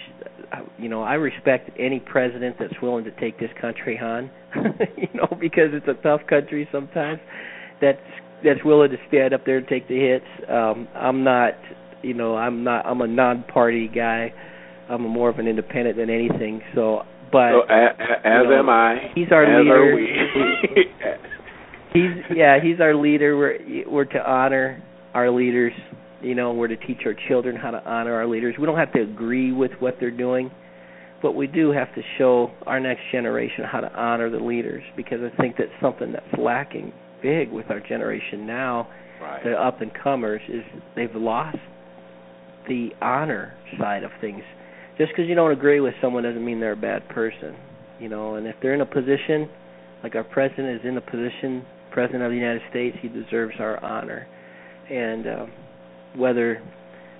[0.79, 4.31] You know, I respect any president that's willing to take this country on.
[4.97, 7.21] you know, because it's a tough country sometimes.
[7.81, 7.99] That's
[8.45, 10.51] that's willing to stand up there and take the hits.
[10.51, 11.55] Um, I'm not.
[12.03, 12.85] You know, I'm not.
[12.85, 14.33] I'm a non-party guy.
[14.89, 16.63] I'm more of an independent than anything.
[16.75, 19.13] So, but so, a, a, as know, am I.
[19.15, 19.93] He's our as leader.
[19.93, 20.09] Are we.
[21.93, 23.37] he's yeah, he's our leader.
[23.37, 24.83] We're we're to honor
[25.15, 25.73] our leaders.
[26.23, 28.55] You know, we're to teach our children how to honor our leaders.
[28.59, 30.51] We don't have to agree with what they're doing,
[31.23, 35.21] but we do have to show our next generation how to honor the leaders because
[35.23, 36.93] I think that's something that's lacking
[37.23, 38.89] big with our generation now.
[39.21, 39.45] Right.
[39.45, 40.63] The up and comers is
[40.97, 41.59] they've lost
[42.69, 44.43] the honor side of things
[45.01, 47.57] just because you don't agree with someone doesn't mean they're a bad person,
[47.99, 48.35] you know.
[48.35, 49.49] And if they're in a position,
[50.03, 53.83] like our president is in a position, president of the United States, he deserves our
[53.83, 54.29] honor,
[54.91, 55.53] and um,
[56.17, 56.63] whether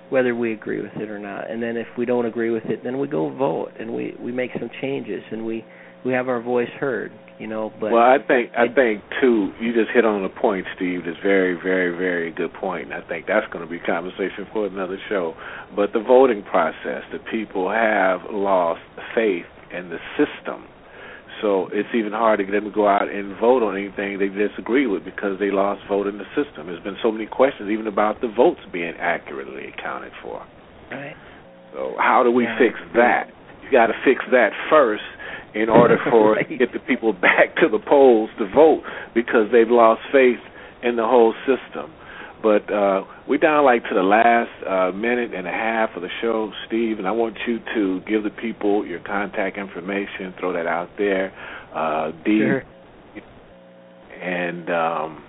[0.09, 1.49] whether we agree with it or not.
[1.49, 4.31] And then if we don't agree with it, then we go vote and we we
[4.31, 5.63] make some changes and we
[6.03, 7.71] we have our voice heard, you know.
[7.79, 9.51] But well, I think I think too.
[9.59, 11.01] You just hit on a point, Steve.
[11.05, 12.91] That's very, very, very good point.
[12.91, 15.35] And I think that's going to be conversation for another show.
[15.75, 18.81] But the voting process, the people have lost
[19.15, 20.65] faith in the system.
[21.41, 24.29] So it's even hard to get them to go out and vote on anything they
[24.29, 26.67] disagree with because they lost vote in the system.
[26.67, 30.45] There's been so many questions even about the votes being accurately accounted for.
[30.91, 31.15] Right.
[31.73, 32.59] So how do we yeah.
[32.59, 33.31] fix that?
[33.63, 35.03] You got to fix that first
[35.55, 36.59] in order for right.
[36.59, 38.83] get the people back to the polls to vote
[39.15, 40.39] because they've lost faith
[40.83, 41.91] in the whole system.
[42.41, 46.09] But uh, we're down like to the last uh, minute and a half of the
[46.21, 50.65] show, Steve, and I want you to give the people your contact information, throw that
[50.65, 51.31] out there.
[51.73, 52.63] Uh, D, sure.
[54.21, 55.23] and um,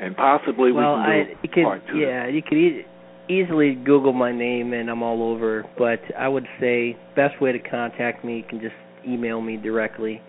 [0.00, 1.98] and possibly well, we can do I, you could, part two.
[1.98, 2.86] Yeah, you could e-
[3.28, 5.64] easily Google my name and I'm all over.
[5.76, 8.74] But I would say best way to contact me, you can just
[9.06, 10.20] email me directly.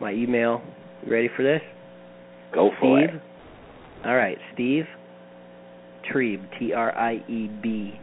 [0.00, 0.62] My email.
[1.04, 1.60] You ready for this?
[2.54, 3.16] Go for Steve.
[3.16, 3.22] it.
[4.04, 4.84] All right, Steve
[6.12, 7.98] Trieb, T R I E B.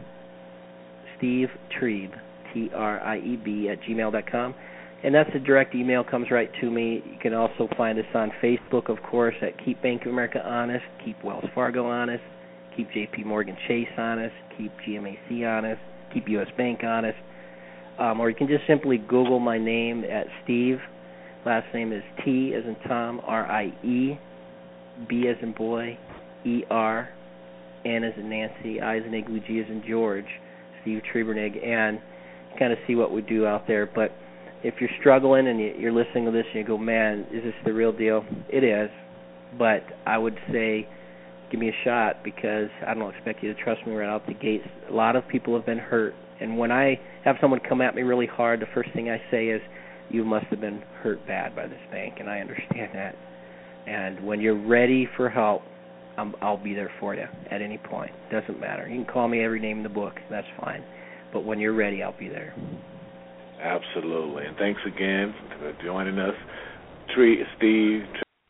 [1.16, 1.48] Steve
[1.80, 2.10] Trieb,
[2.52, 4.54] T R I E B at gmail dot com.
[5.02, 7.02] And that's a direct email, comes right to me.
[7.04, 10.84] You can also find us on Facebook, of course, at Keep Bank of America Honest,
[11.04, 12.22] Keep Wells Fargo Honest,
[12.74, 15.80] Keep JP Morgan Chase Honest, Keep GMAC Honest,
[16.14, 17.18] Keep US Bank Honest.
[17.98, 20.78] Um, or you can just simply Google my name at Steve.
[21.44, 24.18] Last name is T as in Tom, R I E,
[25.08, 25.98] B as in boy,
[26.44, 27.08] E R,
[27.84, 30.26] N as in Nancy, I as in Igloo, G as in George,
[30.82, 32.00] Steve Triebernig, and
[32.58, 33.86] kind of see what we do out there.
[33.86, 34.12] But
[34.62, 37.72] if you're struggling and you're listening to this and you go, man, is this the
[37.72, 38.24] real deal?
[38.48, 38.90] It is.
[39.58, 40.88] But I would say
[41.50, 44.34] give me a shot because I don't expect you to trust me right out the
[44.34, 44.66] gates.
[44.90, 46.14] A lot of people have been hurt.
[46.40, 49.46] And when I have someone come at me really hard, the first thing I say
[49.46, 49.60] is,
[50.10, 53.14] you must have been hurt bad by this bank, and I understand that.
[53.86, 55.62] And when you're ready for help,
[56.16, 58.12] I'm, I'll be there for you at any point.
[58.30, 58.88] Doesn't matter.
[58.88, 60.14] You can call me every name in the book.
[60.30, 60.84] That's fine.
[61.32, 62.54] But when you're ready, I'll be there.
[63.60, 64.46] Absolutely.
[64.46, 66.34] And thanks again for joining us.
[67.14, 68.23] Tree, Steve